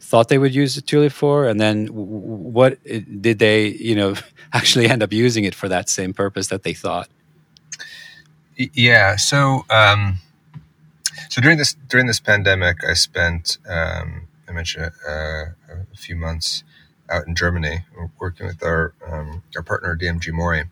[0.00, 4.14] thought they would use the Tulip for, and then what did they you know
[4.52, 7.08] actually end up using it for that same purpose that they thought?
[8.56, 9.16] Yeah.
[9.16, 10.18] So, um,
[11.28, 16.64] so during this during this pandemic, I spent um, I mentioned uh, a few months
[17.08, 17.84] out in Germany
[18.18, 20.64] working with our um, our partner DMG Mori.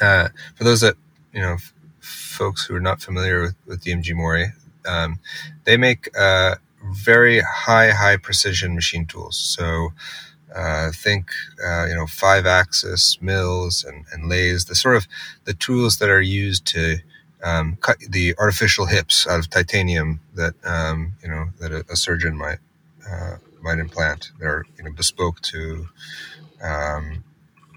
[0.00, 0.96] Uh, for those that
[1.32, 4.46] you know, f- folks who are not familiar with, with DMG Mori,
[4.86, 5.18] um,
[5.64, 6.54] they make uh,
[6.92, 9.36] very high high precision machine tools.
[9.38, 9.92] So
[10.54, 11.30] uh, think
[11.64, 15.06] uh, you know five axis mills and, and lathes, the sort of
[15.44, 16.98] the tools that are used to
[17.42, 21.96] um, cut the artificial hips out of titanium that um, you know that a, a
[21.96, 22.58] surgeon might
[23.10, 24.30] uh, might implant.
[24.38, 25.86] They're you know bespoke to
[26.62, 27.24] um,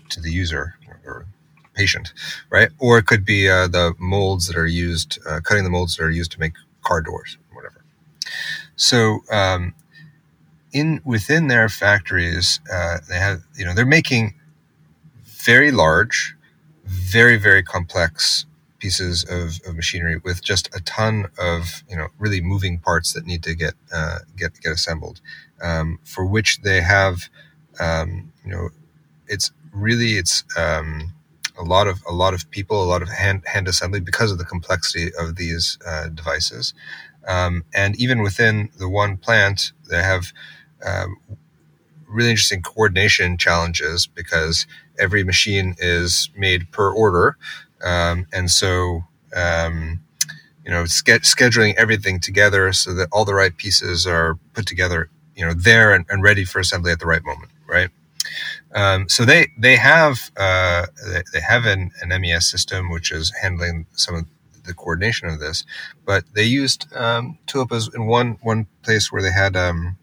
[0.10, 1.26] to the user or
[1.74, 2.14] patient,
[2.50, 2.70] right?
[2.80, 6.04] Or it could be uh, the molds that are used, uh, cutting the molds that
[6.04, 6.54] are used to make
[6.84, 7.84] car doors, whatever.
[8.78, 9.76] So um,
[10.72, 14.36] in within their factories, uh, they have you know they're making
[15.26, 16.36] very large,
[16.86, 18.46] very very complex
[18.80, 23.26] pieces of, of machinery with just a ton of you know really moving parts that
[23.26, 25.22] need to get uh, get get assembled,
[25.62, 27.30] um, for which they have
[27.80, 28.70] um, you know
[29.28, 31.14] it's really it's um,
[31.58, 34.38] a lot of a lot of people, a lot of hand hand assembly because of
[34.38, 36.74] the complexity of these uh, devices,
[37.28, 40.32] um, and even within the one plant, they have
[40.86, 41.18] um,
[42.08, 44.66] really interesting coordination challenges because
[45.00, 47.38] every machine is made per order.
[47.84, 49.04] Um, and so,
[49.36, 50.00] um,
[50.66, 55.10] you know, ske- scheduling everything together so that all the right pieces are put together,
[55.36, 57.90] you know, there and, and ready for assembly at the right moment, right?
[58.74, 60.88] Um, so they they have uh,
[61.34, 64.26] they have an, an, MES system which is handling some of
[64.68, 65.66] the coordination of this,
[66.06, 69.98] but they used um, Tulip in one one place where they had um,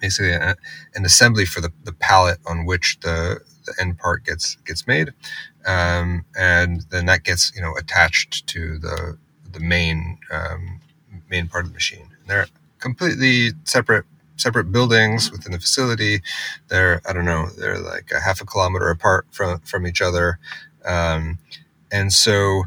[0.00, 0.56] basically a,
[0.94, 5.12] an assembly for the, the pallet on which the, the end part gets gets made,
[5.66, 9.18] um, and then that gets you know attached to the
[9.52, 10.80] the main um,
[11.30, 12.08] main part of the machine.
[12.20, 12.46] And they're
[12.78, 14.04] completely separate
[14.36, 16.20] separate buildings within the facility.
[16.68, 20.38] They're I don't know they're like a half a kilometer apart from from each other,
[20.84, 21.38] um,
[21.92, 22.64] and so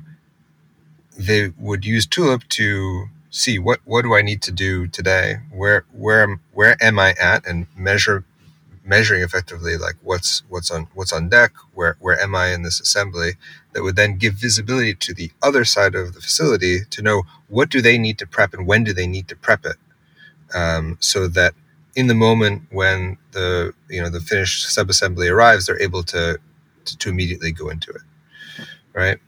[1.22, 5.38] they would use Tulip to see what what do I need to do today?
[5.51, 7.47] Where where where am I at?
[7.47, 8.26] And measure
[8.84, 11.53] measuring effectively like what's what's on what's on deck.
[11.74, 13.34] Where where am I in this assembly?
[13.74, 17.69] That would then give visibility to the other side of the facility to know what
[17.69, 19.78] do they need to prep and when do they need to prep it,
[20.55, 21.53] um, so that
[21.95, 26.39] in the moment when the you know the finished subassembly arrives, they're able to,
[26.86, 28.01] to, to immediately go into it,
[28.93, 29.19] right?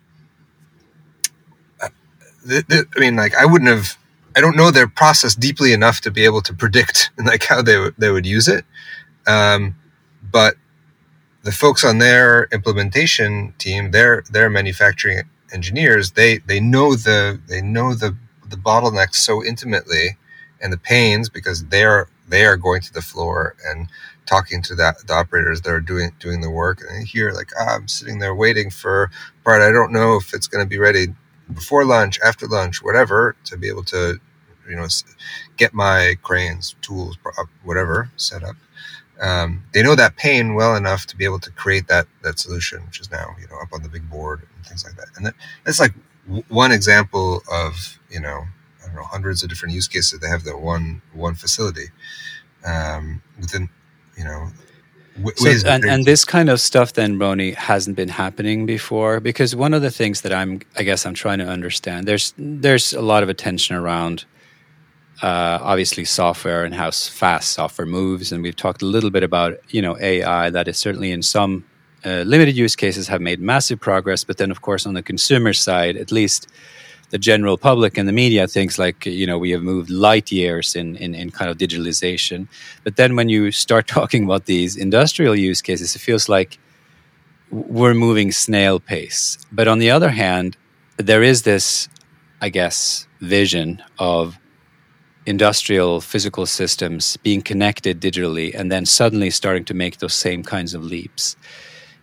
[2.48, 3.98] Th- th- I mean, like I wouldn't have.
[4.36, 7.74] I don't know their process deeply enough to be able to predict like how they
[7.74, 8.66] w- they would use it.
[9.28, 9.76] Um,
[10.32, 10.56] but
[11.44, 15.24] the folks on their implementation team, their their manufacturing
[15.54, 18.16] engineers, they they know the they know the
[18.50, 20.18] the bottlenecks so intimately
[20.62, 23.88] and the pains because they're they are going to the floor and
[24.26, 27.66] talking to that the operators that are doing doing the work and hear like oh,
[27.66, 29.12] I'm sitting there waiting for
[29.44, 31.08] part I don't know if it's going to be ready
[31.54, 34.20] before lunch after lunch whatever to be able to
[34.70, 34.88] you know
[35.58, 37.18] get my cranes tools
[37.64, 38.56] whatever set up.
[39.22, 42.86] Um, they know that pain well enough to be able to create that that solution
[42.86, 45.08] which is now you know up on the big board and things like that.
[45.16, 45.36] And that,
[45.66, 45.94] that's like
[46.26, 48.46] w- one example of you know
[48.84, 51.88] I don't know hundreds of different use cases they have that one one facility
[52.66, 53.70] um, within
[54.18, 54.50] you know
[55.36, 59.74] so, and, and this kind of stuff then Rony hasn't been happening before because one
[59.74, 63.22] of the things that I'm I guess I'm trying to understand there's there's a lot
[63.24, 64.26] of attention around
[65.22, 69.58] uh, obviously software and how fast software moves and we've talked a little bit about
[69.70, 71.64] you know AI that is certainly in some
[72.06, 75.54] uh, limited use cases have made massive progress but then of course on the consumer
[75.54, 76.48] side at least
[77.14, 80.76] the general public and the media thinks like you know we have moved light years
[80.76, 82.48] in, in, in kind of digitalization.
[82.84, 86.58] But then when you start talking about these industrial use cases it feels like
[87.52, 89.38] we're moving snail pace.
[89.52, 90.58] But on the other hand
[90.98, 91.90] there is this
[92.42, 94.40] i guess vision of
[95.26, 100.74] industrial physical systems being connected digitally and then suddenly starting to make those same kinds
[100.74, 101.36] of leaps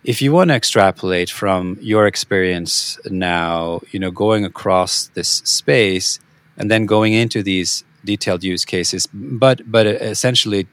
[0.03, 6.19] if you want to extrapolate from your experience now, you know, going across this space
[6.57, 10.67] and then going into these detailed use cases, but but essentially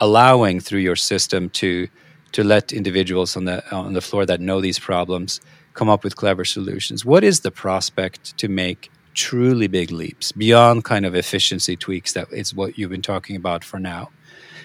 [0.00, 1.88] allowing through your system to
[2.32, 5.40] to let individuals on the on the floor that know these problems
[5.74, 7.04] come up with clever solutions.
[7.04, 12.32] What is the prospect to make truly big leaps beyond kind of efficiency tweaks that
[12.32, 14.10] is what you've been talking about for now?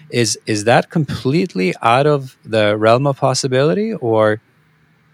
[0.09, 4.41] Is is that completely out of the realm of possibility, or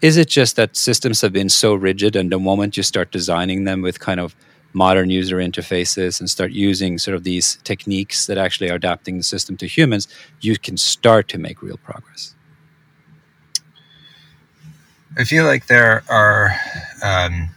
[0.00, 3.64] is it just that systems have been so rigid, and the moment you start designing
[3.64, 4.34] them with kind of
[4.72, 9.22] modern user interfaces and start using sort of these techniques that actually are adapting the
[9.22, 10.06] system to humans,
[10.40, 12.34] you can start to make real progress.
[15.18, 16.54] I feel like there are
[17.02, 17.48] um,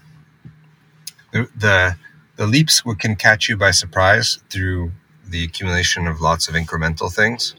[1.33, 1.95] the, the
[2.37, 4.93] the leaps can catch you by surprise through
[5.29, 7.55] the accumulation of lots of incremental things,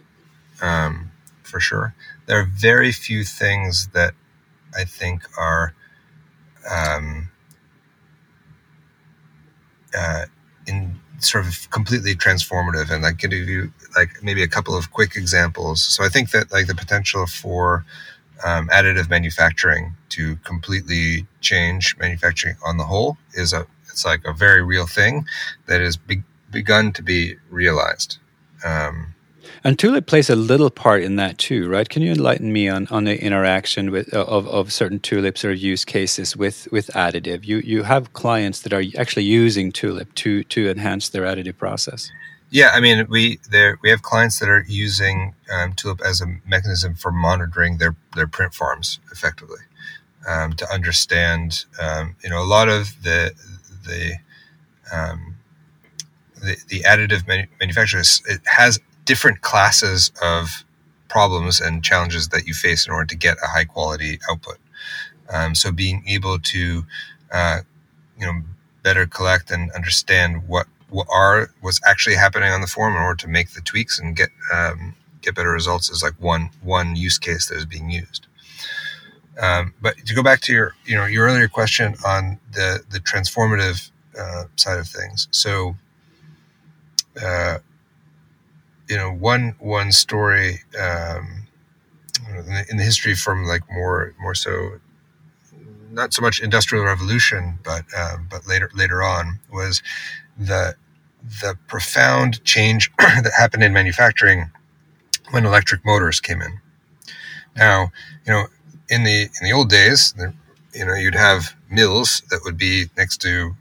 [0.60, 1.10] um,
[1.42, 1.94] for sure.
[2.26, 4.14] There are very few things that
[4.76, 5.74] I think are
[6.70, 7.30] um,
[9.96, 10.26] uh,
[10.66, 14.90] in sort of completely transformative and I like give you like maybe a couple of
[14.90, 15.82] quick examples.
[15.82, 17.84] So I think that like the potential for
[18.44, 24.32] um, additive manufacturing to completely change manufacturing on the whole is a it's like a
[24.32, 25.26] very real thing
[25.66, 28.18] that is big begun to be realized.
[28.64, 29.14] Um,
[29.62, 31.88] and Tulip plays a little part in that too, right?
[31.88, 35.84] Can you enlighten me on, on the interaction with of, of certain tulips or use
[35.84, 37.44] cases with, with additive?
[37.44, 42.11] You you have clients that are actually using Tulip to to enhance their additive process.
[42.51, 46.26] Yeah, I mean we there we have clients that are using um, Tulip as a
[46.46, 49.61] mechanism for monitoring their their print farms effectively
[50.26, 51.64] um, to understand.
[51.80, 53.32] Um, you know, a lot of the
[53.86, 54.14] the
[54.92, 55.36] um,
[56.41, 60.64] the, the additive manu- manufacturers it has different classes of
[61.09, 64.59] problems and challenges that you face in order to get a high quality output.
[65.28, 66.84] Um, so being able to
[67.32, 67.61] uh,
[68.18, 68.43] you know
[68.82, 73.16] better collect and understand what what are what's actually happening on the form in order
[73.18, 77.18] to make the tweaks and get um, get better results is like one one use
[77.18, 78.26] case that is being used.
[79.41, 82.99] Um, but to go back to your you know your earlier question on the the
[83.01, 85.76] transformative uh, side of things, so
[87.22, 87.58] uh,
[88.88, 91.46] you know, one one story um,
[92.68, 94.80] in the history from like more more so
[95.90, 99.82] not so much industrial revolution, but uh, but later later on was
[100.38, 100.74] the
[101.42, 104.50] the profound change that happened in manufacturing
[105.30, 106.61] when electric motors came in.
[107.56, 107.92] Now,
[108.26, 108.46] you know,
[108.88, 110.14] in the in the old days,
[110.74, 113.54] you know, you'd have mills that would be next to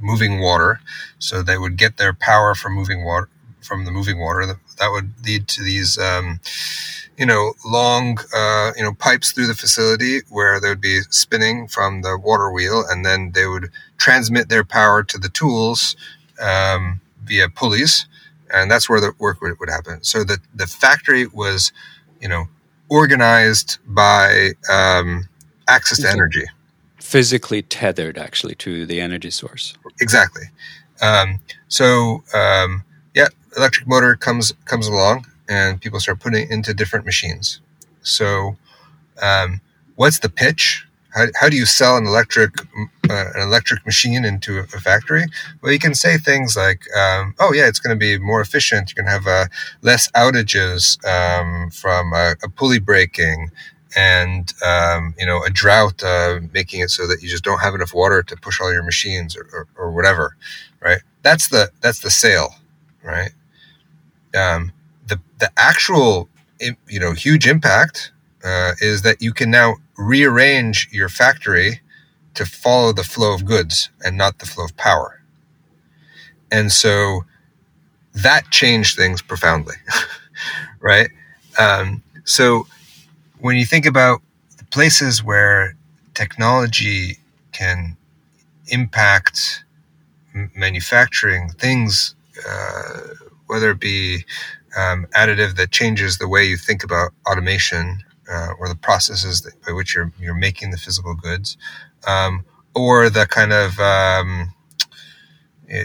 [0.00, 0.80] moving water.
[1.18, 3.28] So they would get their power from moving water
[3.62, 4.46] from the moving water.
[4.46, 6.40] That, that would lead to these, um,
[7.16, 11.68] you know, long, uh, you know, pipes through the facility where they would be spinning
[11.68, 15.96] from the water wheel, and then they would transmit their power to the tools
[16.40, 18.06] um, via pulleys,
[18.52, 20.02] and that's where the work would, would happen.
[20.02, 21.72] So the the factory was,
[22.20, 22.46] you know,
[22.88, 25.28] organized by um,
[25.68, 26.46] access to energy
[27.10, 29.74] physically tethered actually to the energy source.
[30.00, 30.44] Exactly.
[31.02, 32.84] Um, so um,
[33.14, 37.60] yeah, electric motor comes comes along, and people start putting it into different machines.
[38.02, 38.56] So
[39.20, 39.60] um,
[39.96, 42.60] what's the pitch how, how do you sell an electric
[43.10, 45.24] uh, an electric machine into a, factory?
[45.60, 48.92] Well, you can say things like, um, "Oh yeah, it's going to be more efficient.
[48.94, 49.48] You're going to have uh,
[49.82, 53.50] less outages um, from a, a, pulley breaking."
[53.96, 57.74] And um, you know a drought, uh, making it so that you just don't have
[57.74, 60.36] enough water to push all your machines or, or, or whatever,
[60.80, 61.00] right?
[61.22, 62.54] That's the that's the sale,
[63.02, 63.32] right?
[64.34, 64.72] Um,
[65.08, 66.28] the the actual
[66.60, 68.12] you know huge impact
[68.44, 71.80] uh, is that you can now rearrange your factory
[72.34, 75.20] to follow the flow of goods and not the flow of power.
[76.50, 77.24] And so
[78.14, 79.76] that changed things profoundly,
[80.80, 81.10] right?
[81.58, 82.66] Um, so
[83.40, 84.20] when you think about
[84.58, 85.76] the places where
[86.14, 87.18] technology
[87.52, 87.96] can
[88.68, 89.64] impact
[90.34, 92.14] m- manufacturing, things,
[92.48, 93.00] uh,
[93.46, 94.24] whether it be
[94.76, 99.60] um, additive that changes the way you think about automation uh, or the processes that,
[99.66, 101.56] by which you're you're making the physical goods,
[102.06, 104.54] um, or the kind of um,
[105.72, 105.84] uh,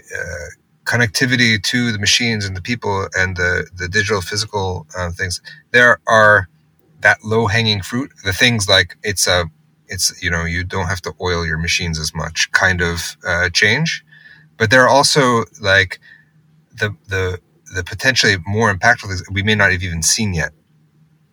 [0.85, 5.41] connectivity to the machines and the people and the the digital physical uh, things.
[5.71, 6.47] There are
[7.05, 8.11] that low hanging fruit.
[8.25, 9.45] The things like it's a
[9.87, 13.49] it's you know you don't have to oil your machines as much kind of uh,
[13.61, 14.05] change,
[14.57, 15.99] but there are also like
[16.81, 17.39] the the
[17.75, 20.51] the potentially more impactful things we may not have even seen yet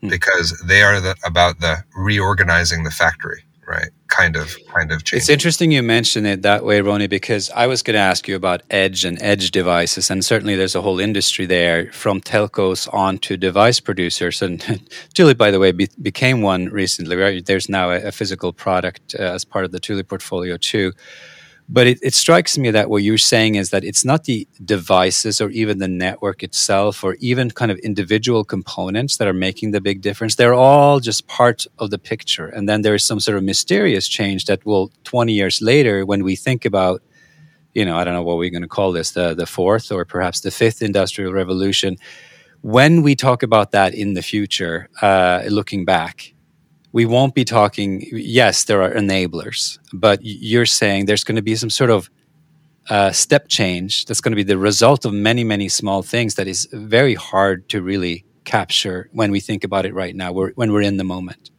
[0.03, 0.09] Hmm.
[0.09, 5.23] because they are the, about the reorganizing the factory right kind of kind of change.
[5.23, 8.37] It's interesting you mention it that way rony because i was going to ask you
[8.37, 13.19] about edge and edge devices and certainly there's a whole industry there from telcos on
[13.19, 14.43] to device producers.
[14.43, 14.61] And
[15.15, 17.45] Tulip by the way be, became one recently right?
[17.45, 20.93] There's now a, a physical product uh, as part of the Tulip portfolio too
[21.69, 25.41] but it, it, strikes me that what you're saying is that it's not the devices
[25.41, 29.81] or even the network itself or even kind of individual components that are making the
[29.81, 30.35] big difference.
[30.35, 32.47] They're all just part of the picture.
[32.47, 36.25] And then there is some sort of mysterious change that will 20 years later, when
[36.25, 37.03] we think about,
[37.75, 40.05] you know, I don't know what we're going to call this, the, the fourth or
[40.05, 41.97] perhaps the fifth industrial revolution.
[42.61, 46.32] When we talk about that in the future, uh, looking back,
[46.93, 48.07] we won't be talking.
[48.13, 52.11] Yes, there are enablers, but you're saying there's going to be some sort of
[52.91, 56.47] uh, step change that's going to be the result of many, many small things that
[56.47, 60.33] is very hard to really capture when we think about it right now.
[60.33, 61.51] When we're in the moment.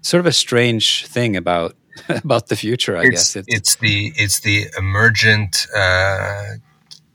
[0.00, 1.76] Sort of a strange thing about
[2.08, 3.36] about the future, I it's, guess.
[3.36, 6.54] It's, it's, the it's the emergent uh,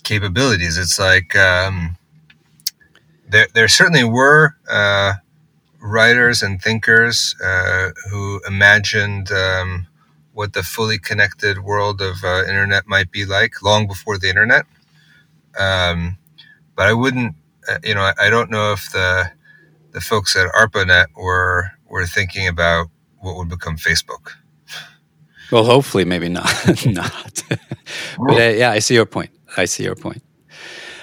[0.03, 0.77] capabilities.
[0.77, 1.97] It's like um,
[3.29, 4.55] there there certainly were.
[4.69, 5.13] Uh,
[5.81, 9.87] writers and thinkers uh, who imagined um,
[10.33, 14.65] what the fully connected world of uh, internet might be like long before the internet.
[15.59, 16.17] Um,
[16.75, 17.35] but I wouldn't,
[17.67, 19.29] uh, you know, I, I, don't know if the
[19.91, 22.87] the folks at ARPANET were were thinking about
[23.19, 24.31] what would become Facebook.
[25.51, 26.45] Well, hopefully, maybe not.
[26.85, 27.43] not.
[28.17, 29.31] but uh, yeah, I see your point.
[29.57, 30.23] I see your point.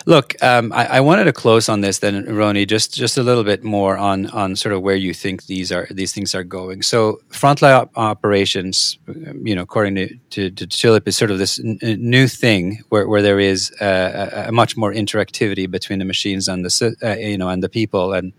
[0.08, 3.44] Look, um, I, I, wanted to close on this then, Rony, just just a little
[3.44, 6.80] bit more on on sort of where you think these are these things are going.
[6.80, 8.98] So, frontline op- operations,
[9.44, 13.06] you know, according to, to, to Tulip, is sort of this n- new thing where,
[13.06, 17.36] where there is a, a, much more interactivity between the machines and the uh, you
[17.36, 18.32] know and the people, and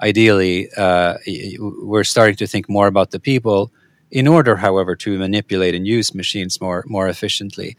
[0.00, 1.14] ideally, uh,
[1.58, 3.72] we're starting to think more about the people
[4.12, 7.76] in order, however, to manipulate and use machines more more efficiently.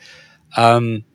[0.58, 1.06] Um,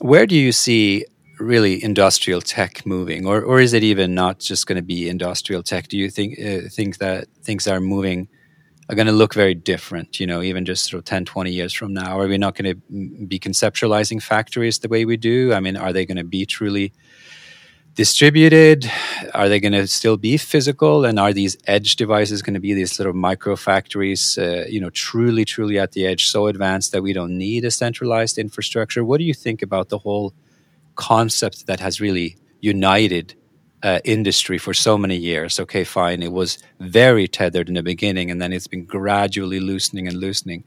[0.00, 1.04] where do you see
[1.42, 5.62] really industrial tech moving, or or is it even not just going to be industrial
[5.62, 5.88] tech?
[5.88, 8.28] Do you think uh, think that things are moving
[8.88, 10.20] are going to look very different?
[10.20, 12.74] You know, even just sort of 10, 20 years from now, are we not going
[12.74, 15.52] to be conceptualizing factories the way we do?
[15.52, 16.92] I mean, are they going to be truly
[17.94, 18.90] distributed?
[19.34, 21.04] Are they going to still be physical?
[21.04, 24.90] And are these edge devices going to be these little micro factories, uh, you know,
[24.90, 29.04] truly, truly at the edge, so advanced that we don't need a centralized infrastructure?
[29.04, 30.32] What do you think about the whole
[30.94, 33.34] concept that has really united
[33.82, 35.58] uh, industry for so many years.
[35.58, 36.22] Okay, fine.
[36.22, 40.64] It was very tethered in the beginning, and then it's been gradually loosening and loosening.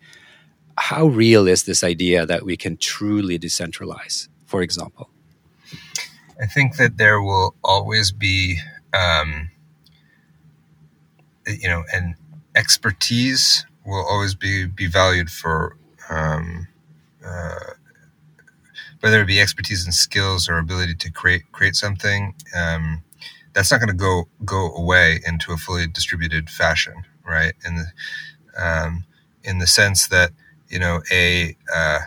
[0.78, 5.10] How real is this idea that we can truly decentralize, for example?
[6.42, 8.60] I think that there will always be,
[8.94, 9.50] um,
[11.48, 12.16] you know, and
[12.56, 15.78] expertise will always be, be valued for
[16.10, 16.68] um,
[17.26, 17.76] uh,
[19.06, 23.04] whether it be expertise and skills or ability to create create something, um,
[23.54, 27.54] that's not going to go go away into a fully distributed fashion, right?
[27.68, 27.86] In the
[28.58, 29.06] um,
[29.44, 30.32] in the sense that
[30.70, 32.00] you know a uh,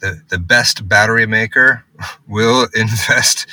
[0.00, 1.84] the the best battery maker
[2.28, 3.46] will invest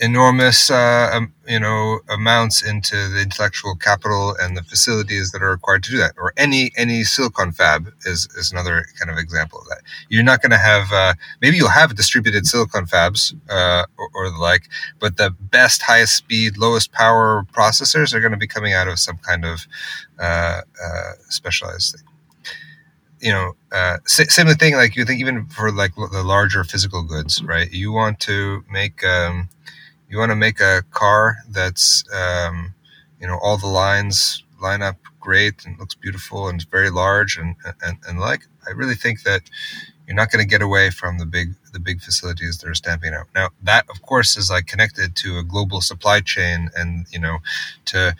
[0.00, 5.50] enormous, uh, um, you know, amounts into the intellectual capital and the facilities that are
[5.50, 6.14] required to do that.
[6.16, 9.82] Or any any silicon fab is is another kind of example of that.
[10.08, 14.30] You're not going to have uh, maybe you'll have distributed silicon fabs uh, or, or,
[14.30, 18.72] the like, but the best, highest speed, lowest power processors are going to be coming
[18.72, 19.66] out of some kind of
[20.18, 22.06] uh, uh, specialized thing
[23.22, 24.74] you know, uh, same thing.
[24.76, 27.70] Like you think, even for like the larger physical goods, right?
[27.70, 29.50] You want to make um,
[30.10, 32.74] you want to make a car that's um,
[33.20, 37.54] you know all the lines line up great and looks beautiful and very large and,
[37.82, 39.42] and and like I really think that
[40.06, 43.14] you're not going to get away from the big the big facilities that are stamping
[43.14, 43.26] out.
[43.34, 47.38] Now that of course is like connected to a global supply chain and you know
[47.86, 48.14] to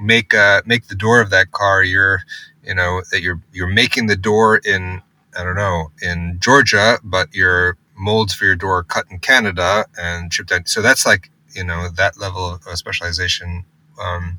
[0.00, 2.22] make uh make the door of that car you're
[2.64, 5.00] you know that you're you're making the door in
[5.38, 10.32] I don't know in Georgia but your molds for your door cut in Canada and
[10.32, 10.68] shipped out.
[10.68, 13.64] So that's like you know that level of specialization
[14.00, 14.38] um,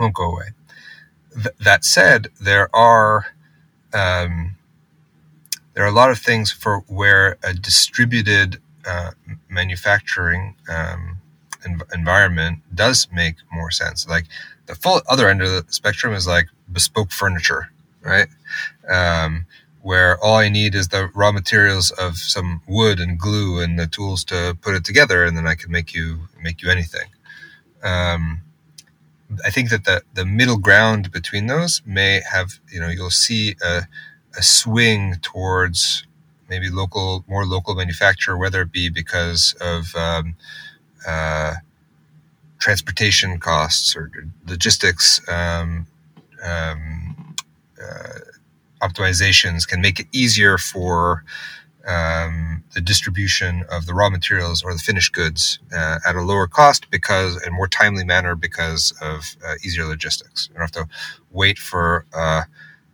[0.00, 0.48] won't go away.
[1.34, 3.26] Th- that said, there are
[3.94, 4.56] um,
[5.74, 9.12] there are a lot of things for where a distributed uh,
[9.48, 11.18] manufacturing um,
[11.66, 14.08] env- environment does make more sense.
[14.08, 14.26] Like
[14.66, 17.70] the full other end of the spectrum is like bespoke furniture,
[18.02, 18.28] right?
[18.88, 19.46] Um,
[19.82, 23.86] where all I need is the raw materials of some wood and glue and the
[23.86, 27.08] tools to put it together, and then I can make you make you anything.
[27.82, 28.42] Um,
[29.44, 33.56] I think that the the middle ground between those may have you know you'll see
[33.62, 33.82] a,
[34.36, 36.06] a swing towards
[36.48, 40.36] maybe local more local manufacture, whether it be because of um,
[41.06, 41.54] uh,
[42.58, 44.10] transportation costs or
[44.46, 45.20] logistics.
[45.28, 45.86] Um,
[46.44, 47.36] um,
[47.82, 48.18] uh,
[48.82, 51.24] optimizations can make it easier for
[51.86, 56.46] um, the distribution of the raw materials or the finished goods uh, at a lower
[56.46, 60.48] cost because in a more timely manner because of uh, easier logistics.
[60.48, 60.88] You don't have to
[61.30, 62.42] wait for uh,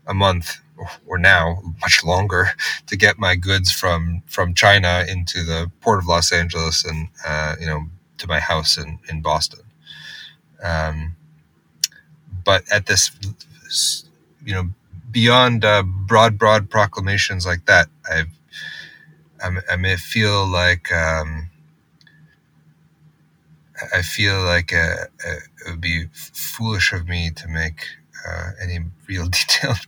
[0.07, 0.61] a month
[1.07, 2.51] or now much longer
[2.87, 7.57] to get my goods from from China into the port of Los Angeles and uh,
[7.59, 7.87] you know
[8.19, 9.61] to my house in in Boston.
[10.63, 11.17] Um,
[12.45, 13.11] but at this
[14.45, 14.69] you know
[15.17, 18.25] beyond uh, broad, broad proclamations like that, I,
[19.71, 21.49] I, may feel like um,
[23.95, 27.87] I feel like uh, uh, it would be foolish of me to make
[28.29, 29.87] uh, any real detailed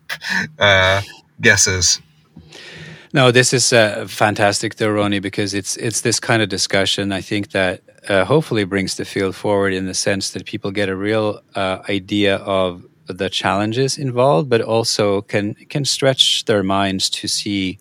[0.58, 1.02] uh,
[1.42, 2.00] guesses.
[3.12, 7.12] No, this is uh, fantastic, though, because it's it's this kind of discussion.
[7.12, 10.96] I think that hopefully brings the field forward in the sense that people get a
[10.96, 17.78] real idea of the challenges involved, but also can can stretch their minds to see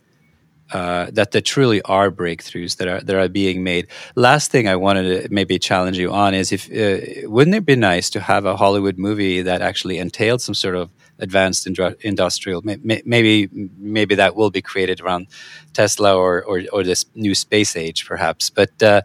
[0.71, 3.87] uh, that there truly are breakthroughs that are that are being made.
[4.15, 7.75] Last thing I wanted to maybe challenge you on is if uh, wouldn't it be
[7.75, 11.65] nice to have a Hollywood movie that actually entailed some sort of advanced
[12.01, 15.27] industrial maybe maybe that will be created around
[15.73, 18.83] Tesla or or, or this new space age perhaps, but.
[18.83, 19.01] Uh,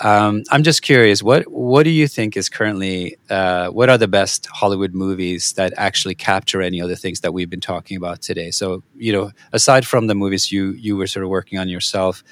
[0.00, 4.08] um, I'm just curious, what what do you think is currently uh, what are the
[4.08, 8.20] best Hollywood movies that actually capture any of the things that we've been talking about
[8.20, 8.50] today?
[8.50, 12.22] So, you know, aside from the movies you you were sort of working on yourself,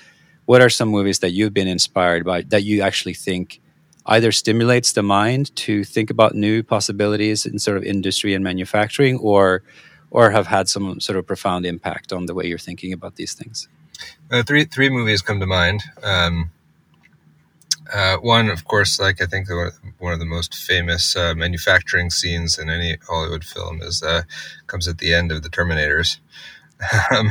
[0.44, 3.62] what are some movies that you've been inspired by that you actually think
[4.06, 9.18] either stimulates the mind to think about new possibilities in sort of industry and manufacturing,
[9.18, 9.62] or
[10.10, 13.32] or have had some sort of profound impact on the way you're thinking about these
[13.32, 13.68] things?
[14.30, 15.82] Uh, three three movies come to mind.
[16.02, 16.50] Um,
[17.92, 19.48] uh, one, of course, like I think
[19.98, 24.22] one of the most famous uh, manufacturing scenes in any Hollywood film is uh,
[24.66, 26.18] comes at the end of the Terminators,
[27.10, 27.30] um,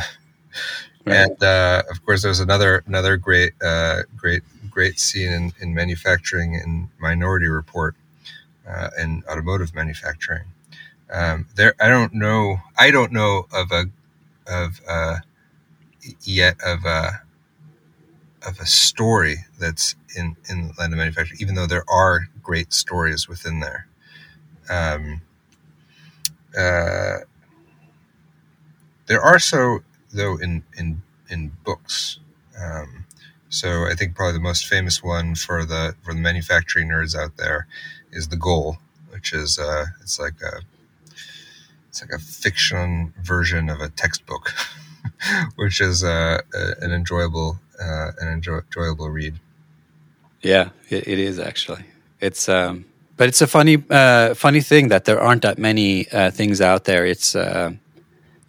[1.06, 1.16] right.
[1.16, 6.54] and uh, of course, there's another another great uh, great great scene in, in manufacturing
[6.54, 7.96] in Minority Report
[8.68, 10.46] uh, in automotive manufacturing.
[11.12, 12.58] Um, there, I don't know.
[12.78, 13.86] I don't know of a
[14.48, 14.80] of
[16.22, 17.22] yet of a
[18.46, 22.74] of a story that's in in the land of manufacturing, even though there are great
[22.74, 23.88] stories within there.
[24.70, 25.22] Um,
[26.58, 27.20] uh,
[29.08, 29.80] there are so
[30.12, 32.20] though in in in books.
[32.60, 33.06] Um,
[33.50, 37.38] so I think probably the most famous one for the for the manufacturing nerds out
[37.38, 37.68] there
[38.12, 38.78] is the Goal,
[39.10, 40.62] which is uh, it's like a
[41.90, 44.52] it's like a fiction version of a textbook,
[45.56, 46.42] which is uh,
[46.82, 49.40] an enjoyable uh, an enjoy- enjoyable read.
[50.44, 51.84] Yeah, it, it is actually.
[52.20, 52.86] It's um,
[53.18, 56.86] but it's a funny uh, funny thing that there aren't that many uh, things out
[56.86, 57.06] there.
[57.06, 57.72] It's uh,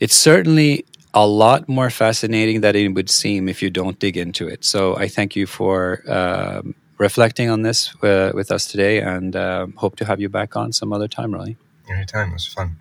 [0.00, 0.84] it's certainly
[1.14, 4.64] a lot more fascinating than it would seem if you don't dig into it.
[4.64, 9.66] So I thank you for um, reflecting on this uh, with us today, and uh,
[9.76, 11.56] hope to have you back on some other time, Rony.
[11.88, 12.30] Anytime.
[12.30, 12.76] It was fun.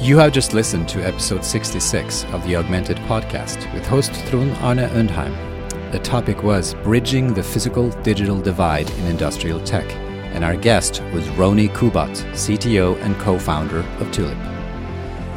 [0.00, 4.78] You have just listened to episode 66 of the Augmented Podcast with host Trond Arne
[4.90, 5.53] Undheim.
[5.94, 9.88] The topic was Bridging the Physical Digital Divide in Industrial Tech,
[10.34, 14.36] and our guest was Rony Kubat, CTO and co founder of Tulip.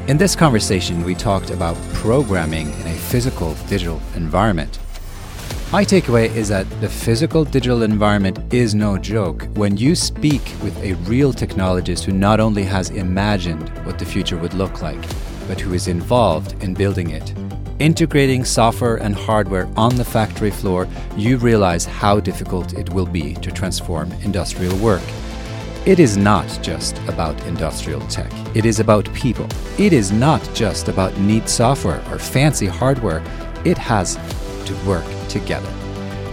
[0.07, 4.79] In this conversation, we talked about programming in a physical digital environment
[5.69, 9.49] my takeaway is that the physical digital environment is no joke.
[9.55, 14.37] When you speak with a real technologist who not only has imagined what the future
[14.37, 15.01] would look like,
[15.45, 17.33] but who is involved in building it,
[17.80, 23.34] integrating software and hardware on the factory floor, you realize how difficult it will be
[23.36, 25.03] to transform industrial work.
[25.86, 28.32] It is not just about industrial tech.
[28.55, 29.47] It is about people.
[29.78, 33.23] It is not just about neat software or fancy hardware.
[33.63, 34.15] It has
[34.65, 35.69] to work together.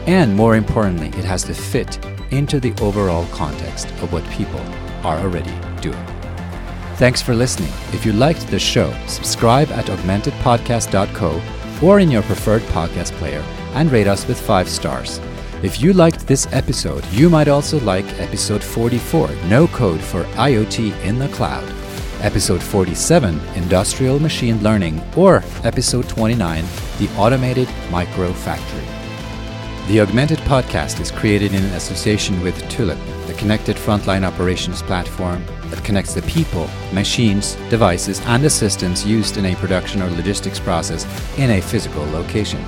[0.06, 4.60] And more importantly, it has to fit into the overall context of what people
[5.04, 6.13] are already doing.
[6.96, 7.72] Thanks for listening.
[7.92, 11.42] If you liked the show, subscribe at augmentedpodcast.co
[11.82, 13.40] or in your preferred podcast player
[13.74, 15.20] and rate us with five stars.
[15.64, 20.92] If you liked this episode, you might also like episode 44, No Code for IoT
[21.02, 21.68] in the Cloud,
[22.20, 26.64] episode 47, Industrial Machine Learning, or episode 29,
[26.98, 28.86] The Automated Micro Factory.
[29.88, 35.84] The Augmented Podcast is created in association with Tulip, the connected frontline operations platform that
[35.84, 41.04] connects the people, machines, devices, and assistants used in a production or logistics process
[41.38, 42.64] in a physical location.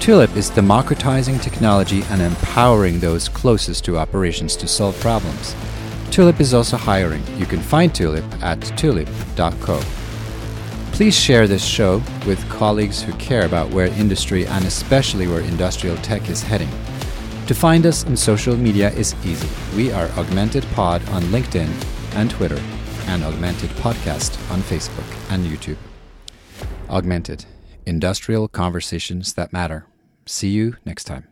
[0.00, 5.54] Tulip is democratizing technology and empowering those closest to operations to solve problems.
[6.10, 7.22] Tulip is also hiring.
[7.36, 9.80] You can find Tulip at tulip.co.
[10.92, 15.96] Please share this show with colleagues who care about where industry and especially where industrial
[15.98, 16.70] tech is heading.
[17.46, 19.48] To find us on social media is easy.
[19.76, 22.60] We are Augmented Pod on LinkedIn and Twitter,
[23.06, 25.78] and Augmented Podcast on Facebook and YouTube.
[26.88, 27.44] Augmented
[27.86, 29.86] Industrial Conversations That Matter.
[30.26, 31.28] See you next time.